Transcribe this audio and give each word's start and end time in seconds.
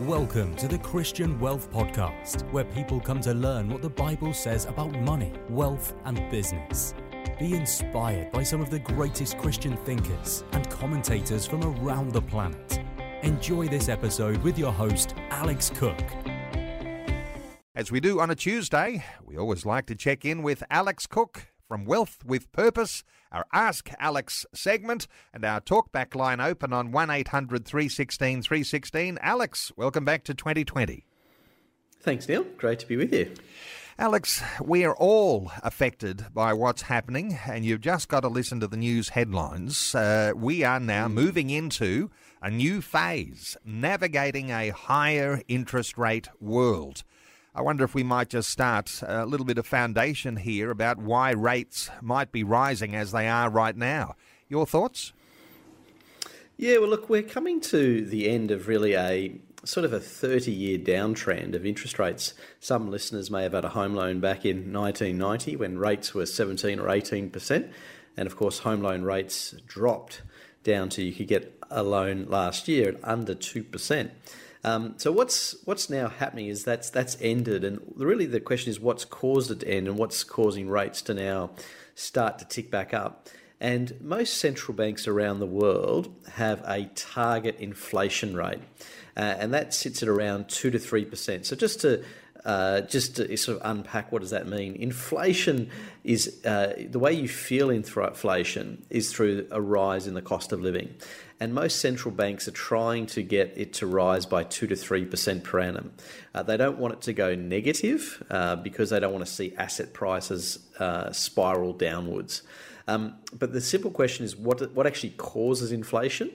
Welcome 0.00 0.54
to 0.54 0.66
the 0.66 0.78
Christian 0.78 1.38
Wealth 1.38 1.70
Podcast, 1.70 2.50
where 2.52 2.64
people 2.64 3.00
come 3.00 3.20
to 3.20 3.34
learn 3.34 3.68
what 3.68 3.82
the 3.82 3.90
Bible 3.90 4.32
says 4.32 4.64
about 4.64 4.98
money, 5.02 5.30
wealth, 5.50 5.92
and 6.06 6.18
business. 6.30 6.94
Be 7.38 7.54
inspired 7.54 8.32
by 8.32 8.42
some 8.42 8.62
of 8.62 8.70
the 8.70 8.78
greatest 8.78 9.36
Christian 9.36 9.76
thinkers 9.84 10.42
and 10.52 10.70
commentators 10.70 11.44
from 11.44 11.62
around 11.62 12.12
the 12.12 12.22
planet. 12.22 12.80
Enjoy 13.20 13.68
this 13.68 13.90
episode 13.90 14.38
with 14.38 14.58
your 14.58 14.72
host, 14.72 15.14
Alex 15.28 15.70
Cook. 15.74 16.00
As 17.74 17.92
we 17.92 18.00
do 18.00 18.20
on 18.20 18.30
a 18.30 18.34
Tuesday, 18.34 19.04
we 19.22 19.36
always 19.36 19.66
like 19.66 19.84
to 19.84 19.94
check 19.94 20.24
in 20.24 20.42
with 20.42 20.62
Alex 20.70 21.06
Cook 21.06 21.49
from 21.70 21.84
Wealth 21.84 22.24
with 22.24 22.50
Purpose, 22.50 23.04
our 23.30 23.46
Ask 23.52 23.90
Alex 24.00 24.44
segment, 24.52 25.06
and 25.32 25.44
our 25.44 25.60
talkback 25.60 26.16
line 26.16 26.40
open 26.40 26.72
on 26.72 26.90
1800 26.90 27.64
316 27.64 28.42
316. 28.42 29.18
Alex, 29.22 29.70
welcome 29.76 30.04
back 30.04 30.24
to 30.24 30.34
2020. 30.34 31.06
Thanks, 32.00 32.28
Neil. 32.28 32.42
Great 32.58 32.80
to 32.80 32.88
be 32.88 32.96
with 32.96 33.14
you. 33.14 33.32
Alex, 34.00 34.42
we 34.60 34.84
are 34.84 34.96
all 34.96 35.52
affected 35.62 36.26
by 36.34 36.52
what's 36.52 36.82
happening, 36.82 37.38
and 37.46 37.64
you've 37.64 37.82
just 37.82 38.08
got 38.08 38.20
to 38.20 38.28
listen 38.28 38.58
to 38.58 38.66
the 38.66 38.76
news 38.76 39.10
headlines. 39.10 39.94
Uh, 39.94 40.32
we 40.34 40.64
are 40.64 40.80
now 40.80 41.06
moving 41.06 41.50
into 41.50 42.10
a 42.42 42.50
new 42.50 42.82
phase, 42.82 43.56
navigating 43.64 44.50
a 44.50 44.70
higher 44.70 45.40
interest 45.46 45.96
rate 45.96 46.30
world. 46.40 47.04
I 47.54 47.62
wonder 47.62 47.82
if 47.82 47.94
we 47.94 48.04
might 48.04 48.28
just 48.28 48.48
start 48.48 49.02
a 49.04 49.26
little 49.26 49.46
bit 49.46 49.58
of 49.58 49.66
foundation 49.66 50.36
here 50.36 50.70
about 50.70 50.98
why 50.98 51.32
rates 51.32 51.90
might 52.00 52.30
be 52.30 52.44
rising 52.44 52.94
as 52.94 53.10
they 53.10 53.28
are 53.28 53.50
right 53.50 53.76
now. 53.76 54.14
Your 54.48 54.66
thoughts? 54.66 55.12
Yeah, 56.56 56.78
well, 56.78 56.90
look, 56.90 57.08
we're 57.08 57.22
coming 57.22 57.60
to 57.62 58.04
the 58.04 58.28
end 58.28 58.50
of 58.50 58.68
really 58.68 58.94
a 58.94 59.40
sort 59.64 59.84
of 59.84 59.92
a 59.92 60.00
30 60.00 60.52
year 60.52 60.78
downtrend 60.78 61.54
of 61.54 61.66
interest 61.66 61.98
rates. 61.98 62.34
Some 62.60 62.90
listeners 62.90 63.30
may 63.30 63.42
have 63.42 63.52
had 63.52 63.64
a 63.64 63.70
home 63.70 63.94
loan 63.94 64.20
back 64.20 64.44
in 64.44 64.72
1990 64.72 65.56
when 65.56 65.78
rates 65.78 66.14
were 66.14 66.26
17 66.26 66.78
or 66.78 66.86
18%. 66.86 67.72
And 68.16 68.26
of 68.26 68.36
course, 68.36 68.60
home 68.60 68.80
loan 68.80 69.02
rates 69.02 69.54
dropped 69.66 70.22
down 70.62 70.88
to 70.90 71.02
you 71.02 71.12
could 71.12 71.28
get 71.28 71.58
a 71.70 71.82
loan 71.82 72.26
last 72.28 72.68
year 72.68 72.90
at 72.90 72.96
under 73.02 73.34
2%. 73.34 74.10
Um, 74.62 74.94
so 74.98 75.10
what's 75.10 75.56
what's 75.64 75.88
now 75.88 76.08
happening 76.08 76.48
is 76.48 76.64
that's 76.64 76.90
that's 76.90 77.16
ended, 77.20 77.64
and 77.64 77.80
really 77.96 78.26
the 78.26 78.40
question 78.40 78.70
is 78.70 78.78
what's 78.78 79.04
caused 79.04 79.50
it 79.50 79.60
to 79.60 79.68
end, 79.68 79.88
and 79.88 79.96
what's 79.96 80.22
causing 80.22 80.68
rates 80.68 81.02
to 81.02 81.14
now 81.14 81.50
start 81.94 82.38
to 82.38 82.44
tick 82.44 82.70
back 82.70 82.92
up. 82.92 83.28
And 83.62 84.00
most 84.00 84.38
central 84.38 84.74
banks 84.74 85.06
around 85.06 85.38
the 85.38 85.46
world 85.46 86.14
have 86.32 86.62
a 86.66 86.90
target 86.94 87.56
inflation 87.58 88.34
rate, 88.34 88.60
uh, 89.16 89.20
and 89.20 89.52
that 89.54 89.74
sits 89.74 90.02
at 90.02 90.08
around 90.08 90.48
two 90.48 90.70
to 90.70 90.78
three 90.78 91.04
percent. 91.04 91.46
So 91.46 91.56
just 91.56 91.80
to 91.80 92.04
uh, 92.44 92.82
just 92.82 93.16
to 93.16 93.36
sort 93.36 93.60
of 93.60 93.70
unpack 93.70 94.12
what 94.12 94.22
does 94.22 94.30
that 94.30 94.46
mean? 94.46 94.74
Inflation 94.76 95.70
is 96.04 96.42
uh, 96.44 96.74
the 96.88 96.98
way 96.98 97.12
you 97.12 97.28
feel 97.28 97.70
inflation 97.70 98.84
is 98.88 99.12
through 99.12 99.46
a 99.50 99.60
rise 99.60 100.06
in 100.06 100.14
the 100.14 100.22
cost 100.22 100.52
of 100.52 100.60
living, 100.60 100.94
and 101.40 101.54
most 101.54 101.80
central 101.80 102.14
banks 102.14 102.46
are 102.46 102.52
trying 102.52 103.06
to 103.06 103.22
get 103.22 103.52
it 103.56 103.72
to 103.72 103.86
rise 103.86 104.26
by 104.26 104.44
two 104.44 104.66
to 104.66 104.76
three 104.76 105.04
percent 105.06 105.42
per 105.42 105.58
annum. 105.58 105.92
Uh, 106.34 106.42
they 106.42 106.56
don't 106.56 106.78
want 106.78 106.94
it 106.94 107.00
to 107.00 107.12
go 107.12 107.34
negative 107.34 108.22
uh, 108.30 108.56
because 108.56 108.90
they 108.90 109.00
don't 109.00 109.12
want 109.12 109.24
to 109.26 109.32
see 109.32 109.54
asset 109.56 109.92
prices 109.92 110.58
uh, 110.78 111.10
spiral 111.12 111.72
downwards. 111.72 112.42
Um, 112.88 113.14
but 113.38 113.52
the 113.52 113.60
simple 113.60 113.92
question 113.92 114.24
is 114.24 114.34
what, 114.34 114.72
what 114.74 114.84
actually 114.86 115.10
causes 115.10 115.70
inflation? 115.70 116.30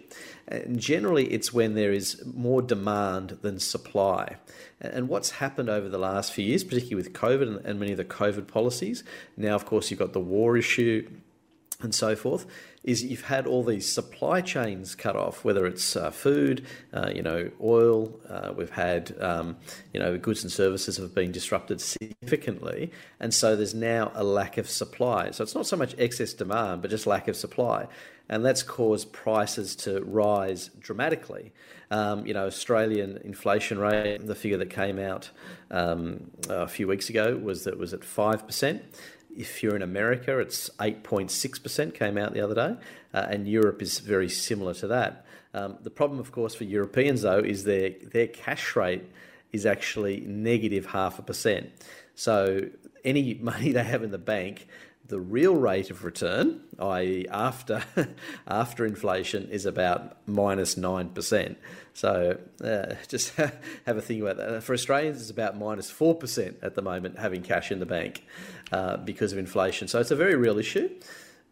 And 0.47 0.79
generally, 0.79 1.25
it's 1.25 1.51
when 1.51 1.75
there 1.75 1.91
is 1.91 2.23
more 2.33 2.61
demand 2.61 3.39
than 3.41 3.59
supply. 3.59 4.37
And 4.79 5.09
what's 5.09 5.31
happened 5.31 5.69
over 5.69 5.89
the 5.89 5.97
last 5.97 6.31
few 6.31 6.45
years, 6.45 6.63
particularly 6.63 6.95
with 6.95 7.13
COVID 7.13 7.65
and 7.65 7.79
many 7.79 7.91
of 7.91 7.97
the 7.97 8.05
COVID 8.05 8.47
policies, 8.47 9.03
now, 9.35 9.55
of 9.55 9.65
course, 9.65 9.91
you've 9.91 9.99
got 9.99 10.13
the 10.13 10.19
war 10.21 10.55
issue 10.55 11.09
and 11.81 11.93
so 11.93 12.15
forth, 12.15 12.45
is 12.83 13.03
you've 13.03 13.25
had 13.25 13.47
all 13.47 13.63
these 13.63 13.91
supply 13.91 14.41
chains 14.41 14.95
cut 14.95 15.15
off, 15.15 15.43
whether 15.43 15.65
it's 15.65 15.95
uh, 15.95 16.11
food, 16.11 16.65
uh, 16.93 17.11
you 17.13 17.21
know, 17.21 17.49
oil. 17.61 18.17
Uh, 18.29 18.53
we've 18.55 18.69
had, 18.69 19.15
um, 19.21 19.57
you 19.93 19.99
know, 19.99 20.17
goods 20.17 20.43
and 20.43 20.51
services 20.51 20.97
have 20.97 21.13
been 21.13 21.31
disrupted 21.31 21.81
significantly, 21.81 22.91
and 23.19 23.33
so 23.33 23.55
there's 23.55 23.73
now 23.73 24.11
a 24.15 24.23
lack 24.23 24.57
of 24.57 24.69
supply. 24.69 25.31
So 25.31 25.43
it's 25.43 25.55
not 25.55 25.65
so 25.65 25.75
much 25.75 25.95
excess 25.97 26.33
demand, 26.33 26.81
but 26.81 26.91
just 26.91 27.07
lack 27.07 27.27
of 27.27 27.35
supply, 27.35 27.87
and 28.29 28.45
that's 28.45 28.63
caused 28.63 29.11
prices 29.11 29.75
to 29.77 30.01
rise 30.03 30.69
dramatically. 30.79 31.51
Um, 31.91 32.25
you 32.25 32.33
know, 32.33 32.45
Australian 32.47 33.17
inflation 33.23 33.79
rate, 33.79 34.25
the 34.25 34.35
figure 34.35 34.57
that 34.57 34.69
came 34.69 34.99
out 34.99 35.29
um, 35.69 36.31
a 36.49 36.67
few 36.67 36.87
weeks 36.87 37.09
ago 37.09 37.35
was 37.35 37.63
that 37.65 37.77
was 37.77 37.93
at 37.93 38.03
five 38.03 38.45
percent. 38.45 38.83
If 39.35 39.61
you're 39.61 39.75
in 39.75 39.81
America, 39.81 40.39
it's 40.39 40.69
8.6% 40.79 41.93
came 41.93 42.17
out 42.17 42.33
the 42.33 42.41
other 42.41 42.55
day, 42.55 42.75
uh, 43.13 43.27
and 43.29 43.47
Europe 43.47 43.81
is 43.81 43.99
very 43.99 44.29
similar 44.29 44.73
to 44.75 44.87
that. 44.87 45.25
Um, 45.53 45.77
the 45.81 45.89
problem, 45.89 46.19
of 46.19 46.31
course, 46.31 46.53
for 46.55 46.65
Europeans, 46.65 47.21
though, 47.21 47.39
is 47.39 47.63
their, 47.63 47.91
their 48.11 48.27
cash 48.27 48.75
rate 48.75 49.03
is 49.51 49.65
actually 49.65 50.19
negative 50.21 50.87
half 50.87 51.17
a 51.17 51.21
percent. 51.21 51.71
So 52.15 52.69
any 53.03 53.33
money 53.41 53.71
they 53.71 53.83
have 53.83 54.03
in 54.03 54.11
the 54.11 54.17
bank, 54.17 54.67
the 55.07 55.19
real 55.19 55.55
rate 55.55 55.91
of 55.91 56.03
return, 56.03 56.61
i.e., 56.79 57.27
after 57.29 57.83
after 58.47 58.85
inflation, 58.85 59.49
is 59.49 59.65
about 59.65 60.17
minus 60.25 60.77
nine 60.77 61.09
percent. 61.09 61.57
So 61.93 62.39
uh, 62.63 62.95
just 63.07 63.35
have 63.35 63.97
a 63.97 64.01
think 64.01 64.21
about 64.21 64.37
that. 64.37 64.63
For 64.63 64.73
Australians, 64.73 65.21
it's 65.21 65.29
about 65.29 65.57
minus 65.57 65.89
four 65.89 66.15
percent 66.15 66.57
at 66.61 66.75
the 66.75 66.81
moment 66.81 67.19
having 67.19 67.43
cash 67.43 67.71
in 67.71 67.79
the 67.79 67.85
bank 67.85 68.23
uh, 68.71 68.97
because 68.97 69.31
of 69.31 69.37
inflation. 69.37 69.87
So 69.87 69.99
it's 69.99 70.11
a 70.11 70.15
very 70.15 70.35
real 70.35 70.57
issue 70.57 70.89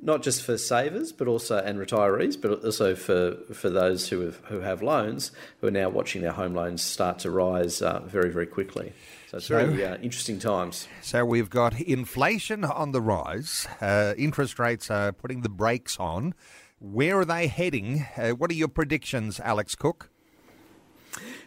not 0.03 0.21
just 0.21 0.43
for 0.43 0.57
savers, 0.57 1.11
but 1.11 1.27
also 1.27 1.57
and 1.57 1.79
retirees, 1.79 2.39
but 2.39 2.63
also 2.63 2.93
for, 2.93 3.37
for 3.53 3.69
those 3.69 4.09
who 4.09 4.19
have 4.21 4.35
who 4.45 4.59
have 4.59 4.81
loans 4.81 5.31
who 5.61 5.67
are 5.67 5.71
now 5.71 5.89
watching 5.89 6.21
their 6.21 6.33
home 6.33 6.53
loans 6.53 6.81
start 6.81 7.19
to 7.19 7.31
rise 7.31 7.81
uh, 7.81 8.01
very 8.05 8.29
very 8.29 8.45
quickly. 8.45 8.93
So 9.29 9.37
it's 9.37 9.47
so, 9.47 9.65
very 9.65 9.85
uh, 9.85 9.97
interesting 9.97 10.39
times. 10.39 10.87
So 11.01 11.25
we've 11.25 11.49
got 11.49 11.79
inflation 11.79 12.63
on 12.65 12.91
the 12.91 13.01
rise, 13.01 13.67
uh, 13.81 14.13
interest 14.17 14.59
rates 14.59 14.91
are 14.91 15.11
putting 15.11 15.41
the 15.41 15.49
brakes 15.49 15.97
on. 15.99 16.33
Where 16.79 17.19
are 17.19 17.25
they 17.25 17.47
heading? 17.47 18.05
Uh, 18.17 18.31
what 18.31 18.51
are 18.51 18.55
your 18.55 18.67
predictions, 18.67 19.39
Alex 19.39 19.73
Cook? 19.73 20.09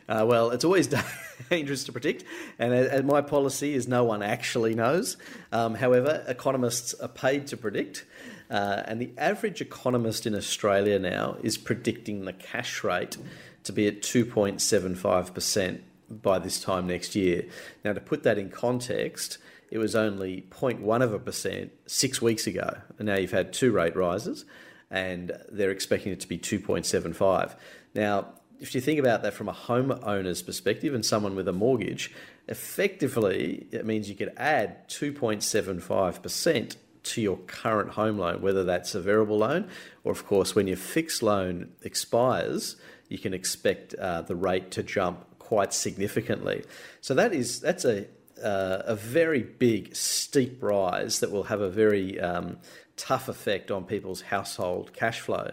Uh, 0.09 0.25
well, 0.27 0.51
it's 0.51 0.65
always 0.65 0.89
dangerous 1.51 1.85
to 1.85 1.93
predict, 1.93 2.25
and, 2.59 2.73
and, 2.73 3.07
my 3.07 3.21
policy 3.21 3.75
is 3.75 3.89
no 3.89 4.05
one 4.05 4.23
actually 4.23 4.75
knows. 4.75 5.17
Um, 5.51 5.75
however, 5.75 6.25
economists 6.29 6.95
are 6.95 7.09
paid 7.09 7.49
to 7.49 7.57
predict, 7.57 8.05
uh, 8.51 8.83
and 8.85 9.01
the 9.01 9.11
average 9.19 9.61
economist 9.61 10.27
in 10.27 10.35
Australia 10.35 10.99
now 10.99 11.37
is 11.43 11.59
predicting 11.59 12.25
the 12.25 12.33
cash 12.33 12.85
rate 12.85 13.17
to 13.65 13.73
be 13.73 13.89
at 13.89 14.01
2.75% 14.03 15.81
by 16.09 16.39
this 16.39 16.61
time 16.61 16.87
next 16.87 17.17
year. 17.17 17.45
Now, 17.85 17.93
to 17.93 18.01
put 18.01 18.23
that 18.23 18.39
in 18.39 18.49
context, 18.49 19.39
it 19.71 19.79
was 19.79 19.97
only 19.97 20.47
0.1 20.51 21.03
of 21.03 21.13
a 21.13 21.19
percent 21.19 21.73
six 21.87 22.23
weeks 22.23 22.47
ago, 22.47 22.79
and 22.99 23.07
now 23.07 23.17
you've 23.17 23.33
had 23.33 23.53
two 23.53 23.73
rate 23.73 23.97
rises, 23.97 24.45
and 24.89 25.33
they're 25.51 25.73
expecting 25.73 26.13
it 26.13 26.21
to 26.21 26.29
be 26.29 26.39
2.75. 26.39 27.57
Now, 27.95 28.35
if 28.61 28.75
you 28.75 28.81
think 28.81 28.99
about 28.99 29.23
that 29.23 29.35
from 29.35 29.49
a 29.49 29.53
homeowner's 29.53 30.43
perspective 30.43 30.95
and 30.95 31.05
someone 31.05 31.37
with 31.37 31.49
a 31.49 31.53
mortgage, 31.53 32.13
effectively 32.49 33.67
it 33.71 33.85
means 33.85 34.09
you 34.09 34.15
could 34.15 34.33
add 34.37 34.89
2.75% 34.89 36.77
to 37.03 37.21
your 37.21 37.37
current 37.47 37.91
home 37.91 38.19
loan, 38.19 38.43
whether 38.43 38.65
that's 38.65 38.95
a 38.95 39.01
variable 39.01 39.39
loan 39.39 39.69
or, 40.05 40.13
of 40.13 40.27
course, 40.27 40.55
when 40.55 40.67
your 40.67 40.77
fixed 40.77 41.23
loan 41.23 41.71
expires, 41.83 42.77
you 43.09 43.19
can 43.19 43.33
expect 43.33 43.95
uh, 43.95 44.23
the 44.23 44.35
rate 44.35 44.71
to 44.73 44.83
jump 44.83 45.25
quite 45.39 45.73
significantly. 45.73 46.65
So 47.01 47.15
that 47.15 47.33
is 47.33 47.61
that's 47.61 47.85
a 47.85 48.07
uh, 48.43 48.83
a 48.85 48.97
very 48.97 49.43
big 49.43 49.95
steep 49.97 50.63
rise 50.63 51.21
that 51.21 51.31
will 51.31 51.45
have 51.45 51.61
a 51.61 51.71
very 51.71 52.21
um, 52.21 52.59
tough 52.97 53.29
effect 53.29 53.71
on 53.71 53.85
people's 53.85 54.21
household 54.21 54.93
cash 54.93 55.21
flow. 55.21 55.53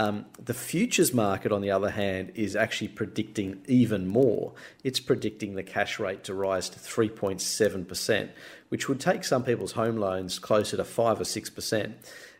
Um, 0.00 0.24
the 0.42 0.54
futures 0.54 1.12
market, 1.12 1.52
on 1.52 1.60
the 1.60 1.72
other 1.72 1.90
hand, 1.90 2.32
is 2.34 2.56
actually 2.56 2.88
predicting 2.88 3.60
even 3.68 4.06
more. 4.06 4.54
It's 4.82 4.98
predicting 4.98 5.56
the 5.56 5.62
cash 5.62 5.98
rate 5.98 6.24
to 6.24 6.32
rise 6.32 6.70
to 6.70 6.78
3.7%, 6.78 8.30
which 8.70 8.88
would 8.88 8.98
take 8.98 9.24
some 9.24 9.44
people's 9.44 9.72
home 9.72 9.98
loans 9.98 10.38
closer 10.38 10.78
to 10.78 10.84
5 10.84 11.20
or 11.20 11.24
6%. 11.24 11.92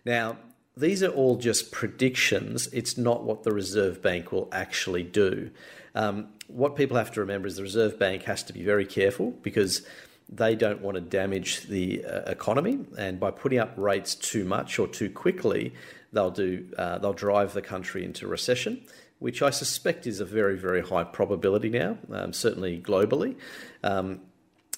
Now, 0.07 0.39
these 0.75 1.03
are 1.03 1.11
all 1.11 1.37
just 1.37 1.71
predictions. 1.71 2.67
It's 2.69 2.97
not 2.97 3.25
what 3.25 3.43
the 3.43 3.53
Reserve 3.53 4.01
Bank 4.01 4.33
will 4.33 4.49
actually 4.53 5.03
do. 5.03 5.51
Um, 5.95 6.29
what 6.47 6.77
people 6.77 6.97
have 6.97 7.13
to 7.13 7.21
remember 7.21 7.47
is 7.47 7.57
the 7.57 7.63
Reserve 7.63 7.99
Bank 7.99 8.23
has 8.23 8.43
to 8.45 8.55
be 8.55 8.63
very 8.63 8.87
careful 8.87 9.33
because 9.43 9.87
they 10.33 10.55
don't 10.55 10.81
want 10.81 10.95
to 10.95 11.01
damage 11.01 11.63
the 11.63 12.05
uh, 12.05 12.31
economy, 12.31 12.79
and 12.97 13.19
by 13.19 13.31
putting 13.31 13.59
up 13.59 13.73
rates 13.77 14.15
too 14.15 14.45
much 14.45 14.79
or 14.79 14.87
too 14.87 15.11
quickly, 15.11 15.75
they'll 16.13 16.31
do 16.31 16.67
uh, 16.79 16.99
they'll 16.99 17.13
drive 17.13 17.53
the 17.53 17.63
country 17.63 18.05
into 18.05 18.27
recession. 18.27 18.81
which 19.21 19.43
I 19.43 19.51
suspect 19.51 20.07
is 20.07 20.19
a 20.19 20.25
very, 20.25 20.57
very 20.57 20.81
high 20.81 21.05
probability 21.05 21.69
now, 21.69 21.99
um, 22.11 22.33
certainly 22.33 22.81
globally. 22.81 23.37
Um, 23.85 24.21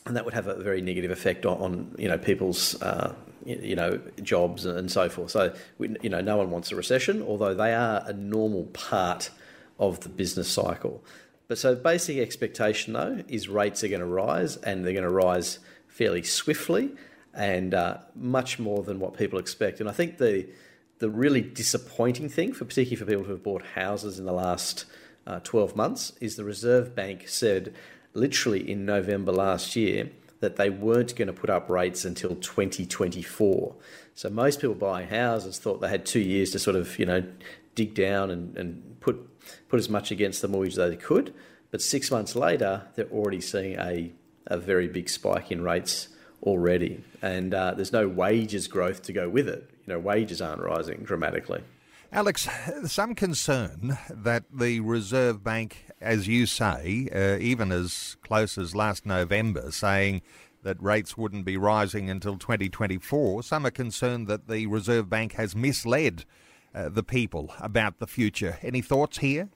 and 0.04 0.16
that 0.16 0.25
would 0.25 0.34
have 0.34 0.49
a 0.49 0.60
very 0.60 0.81
negative 0.81 1.12
effect 1.12 1.46
on, 1.46 1.58
on 1.58 1.94
you 1.96 2.08
know 2.08 2.19
people's 2.19 2.81
uh, 2.82 3.14
you 3.46 3.76
know 3.76 4.00
jobs 4.22 4.66
and 4.66 4.90
so 4.90 5.08
forth. 5.08 5.31
So 5.31 5.55
we, 5.78 5.96
you 6.02 6.10
know 6.10 6.20
no 6.20 6.37
one 6.37 6.50
wants 6.50 6.72
a 6.72 6.76
recession, 6.76 7.22
although 7.22 7.55
they 7.55 7.72
are 7.72 8.02
a 8.05 8.12
normal 8.12 8.64
part 8.64 9.31
of 9.78 10.00
the 10.00 10.08
business 10.08 10.48
cycle. 10.48 11.02
But 11.52 11.58
so 11.58 11.75
basic 11.75 12.16
expectation 12.16 12.94
though 12.94 13.22
is 13.28 13.46
rates 13.46 13.84
are 13.84 13.88
going 13.88 14.00
to 14.00 14.06
rise 14.06 14.56
and 14.56 14.82
they're 14.82 14.94
going 14.94 15.04
to 15.04 15.10
rise 15.10 15.58
fairly 15.87 16.22
swiftly 16.22 16.93
and 17.34 17.75
uh, 17.75 17.99
much 18.14 18.58
more 18.58 18.82
than 18.82 18.99
what 18.99 19.19
people 19.19 19.38
expect. 19.38 19.78
And 19.78 19.87
I 19.87 19.93
think 19.93 20.16
the 20.16 20.49
the 21.00 21.10
really 21.10 21.43
disappointing 21.43 22.31
thing, 22.31 22.54
for 22.54 22.64
particularly 22.64 22.96
for 22.96 23.04
people 23.04 23.25
who 23.25 23.32
have 23.32 23.43
bought 23.43 23.66
houses 23.75 24.19
in 24.19 24.25
the 24.25 24.32
last 24.32 24.87
uh, 25.26 25.40
12 25.40 25.76
months, 25.76 26.14
is 26.22 26.37
the 26.37 26.44
Reserve 26.44 26.94
Bank 26.94 27.28
said 27.28 27.75
literally 28.14 28.70
in 28.70 28.87
November 28.87 29.31
last 29.31 29.76
year 29.76 30.08
that 30.40 30.56
they 30.56 30.70
weren't 30.70 31.14
going 31.16 31.26
to 31.26 31.34
put 31.34 31.50
up 31.50 31.69
rates 31.69 32.06
until 32.06 32.34
2024. 32.37 33.75
So 34.14 34.31
most 34.31 34.62
people 34.62 34.75
buying 34.75 35.08
houses 35.08 35.58
thought 35.58 35.82
they 35.82 35.90
had 35.90 36.06
two 36.06 36.20
years 36.20 36.50
to 36.52 36.58
sort 36.58 36.76
of, 36.76 36.98
you 36.98 37.05
know, 37.05 37.22
dig 37.75 37.93
down 37.93 38.31
and, 38.31 38.56
and 38.56 39.00
put 39.00 39.28
put 39.68 39.78
as 39.78 39.88
much 39.88 40.10
against 40.10 40.42
the 40.42 40.48
mortgage 40.48 40.78
as 40.78 40.90
they 40.90 40.96
could. 40.96 41.34
But 41.70 41.80
six 41.80 42.10
months 42.10 42.36
later, 42.36 42.82
they're 42.94 43.06
already 43.06 43.40
seeing 43.40 43.78
a, 43.78 44.12
a 44.46 44.58
very 44.58 44.88
big 44.88 45.08
spike 45.08 45.50
in 45.50 45.62
rates 45.62 46.08
already. 46.42 47.02
And 47.22 47.54
uh, 47.54 47.74
there's 47.74 47.92
no 47.92 48.08
wages 48.08 48.68
growth 48.68 49.02
to 49.04 49.12
go 49.12 49.28
with 49.28 49.48
it. 49.48 49.70
You 49.86 49.94
know, 49.94 49.98
wages 49.98 50.42
aren't 50.42 50.60
rising 50.60 51.02
dramatically. 51.04 51.62
Alex, 52.12 52.46
some 52.84 53.14
concern 53.14 53.96
that 54.10 54.44
the 54.52 54.80
Reserve 54.80 55.42
Bank, 55.42 55.86
as 55.98 56.28
you 56.28 56.44
say, 56.44 57.08
uh, 57.10 57.38
even 57.40 57.72
as 57.72 58.18
close 58.22 58.58
as 58.58 58.74
last 58.74 59.06
November, 59.06 59.72
saying 59.72 60.20
that 60.62 60.80
rates 60.82 61.16
wouldn't 61.16 61.46
be 61.46 61.56
rising 61.56 62.10
until 62.10 62.36
2024, 62.36 63.42
some 63.42 63.64
are 63.64 63.70
concerned 63.70 64.28
that 64.28 64.46
the 64.46 64.66
Reserve 64.66 65.08
Bank 65.08 65.32
has 65.32 65.56
misled 65.56 66.26
uh, 66.74 66.88
the 66.88 67.02
people 67.02 67.52
about 67.60 67.98
the 67.98 68.06
future. 68.06 68.58
Any 68.62 68.80
thoughts 68.80 69.19
here? 69.19 69.48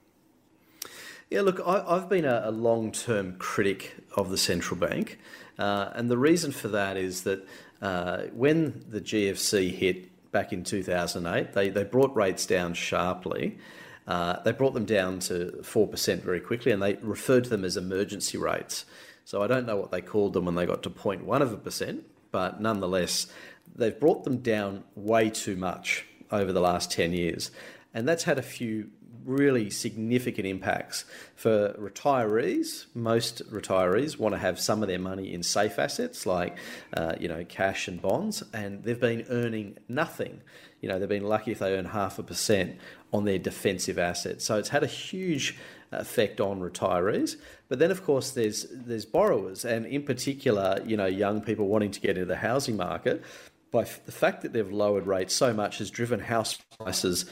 Yeah, 1.29 1.41
look, 1.41 1.61
I, 1.65 1.95
have 1.95 2.09
been 2.09 2.25
a, 2.25 2.43
a 2.45 2.51
long 2.51 2.91
term 2.91 3.37
critic 3.37 3.95
of 4.15 4.29
the 4.29 4.37
central 4.37 4.79
bank, 4.79 5.19
uh, 5.59 5.89
and 5.93 6.09
the 6.09 6.17
reason 6.17 6.51
for 6.51 6.69
that 6.69 6.95
is 6.95 7.23
that 7.23 7.45
uh, 7.81 8.23
when 8.33 8.85
the 8.89 9.01
GFC 9.01 9.71
hit 9.71 10.09
back 10.31 10.53
in 10.53 10.63
2008. 10.63 11.53
They, 11.53 11.69
they 11.69 11.83
brought 11.83 12.15
rates 12.15 12.45
down 12.45 12.73
sharply. 12.73 13.57
Uh, 14.05 14.39
they 14.43 14.51
brought 14.51 14.73
them 14.73 14.85
down 14.85 15.19
to 15.19 15.59
4% 15.61 16.21
very 16.21 16.39
quickly 16.39 16.71
and 16.71 16.81
they 16.81 16.95
referred 17.01 17.45
to 17.45 17.49
them 17.49 17.65
as 17.65 17.75
emergency 17.75 18.37
rates. 18.37 18.85
So 19.25 19.41
I 19.41 19.47
don't 19.47 19.65
know 19.65 19.75
what 19.75 19.91
they 19.91 20.01
called 20.01 20.33
them 20.33 20.45
when 20.45 20.55
they 20.55 20.65
got 20.65 20.83
to 20.83 20.89
0.1 20.89 21.41
of 21.41 21.51
a 21.51 21.57
percent, 21.57 22.05
but 22.31 22.61
nonetheless, 22.61 23.27
they've 23.75 23.99
brought 23.99 24.23
them 24.23 24.37
down 24.37 24.83
way 24.95 25.29
too 25.29 25.57
much 25.57 26.05
over 26.31 26.51
the 26.51 26.61
last 26.61 26.91
10 26.91 27.13
years. 27.13 27.51
And 27.93 28.07
that's 28.07 28.23
had 28.23 28.37
a 28.37 28.43
few 28.43 28.89
really 29.27 29.69
significant 29.69 30.47
impacts 30.47 31.03
for 31.35 31.73
retirees. 31.73 32.85
Most 32.95 33.41
retirees 33.51 34.17
want 34.17 34.33
to 34.33 34.39
have 34.39 34.59
some 34.59 34.81
of 34.81 34.87
their 34.87 34.99
money 34.99 35.33
in 35.33 35.43
safe 35.43 35.77
assets 35.77 36.25
like, 36.25 36.57
uh, 36.93 37.15
you 37.19 37.27
know, 37.27 37.43
cash 37.43 37.87
and 37.89 38.01
bonds, 38.01 38.41
and 38.53 38.83
they've 38.83 38.99
been 38.99 39.25
earning 39.29 39.77
nothing. 39.89 40.41
You 40.81 40.87
know, 40.87 40.97
they've 40.97 41.09
been 41.09 41.27
lucky 41.27 41.51
if 41.51 41.59
they 41.59 41.77
earn 41.77 41.85
half 41.85 42.19
a 42.19 42.23
percent 42.23 42.77
on 43.11 43.25
their 43.25 43.39
defensive 43.39 43.99
assets. 43.99 44.45
So 44.45 44.57
it's 44.57 44.69
had 44.69 44.83
a 44.83 44.87
huge 44.87 45.57
effect 45.91 46.39
on 46.39 46.59
retirees. 46.61 47.35
But 47.67 47.79
then, 47.79 47.91
of 47.91 48.03
course, 48.03 48.31
there's 48.31 48.65
there's 48.71 49.05
borrowers, 49.05 49.65
and 49.65 49.85
in 49.85 50.03
particular, 50.03 50.81
you 50.85 50.95
know, 50.95 51.05
young 51.05 51.41
people 51.41 51.67
wanting 51.67 51.91
to 51.91 51.99
get 51.99 52.11
into 52.11 52.25
the 52.25 52.37
housing 52.37 52.77
market. 52.77 53.23
By 53.71 53.83
the 53.83 54.11
fact 54.11 54.41
that 54.43 54.53
they've 54.53 54.71
lowered 54.71 55.07
rates 55.07 55.33
so 55.33 55.53
much 55.53 55.79
has 55.79 55.91
driven 55.91 56.19
house 56.19 56.57
prices 56.79 57.25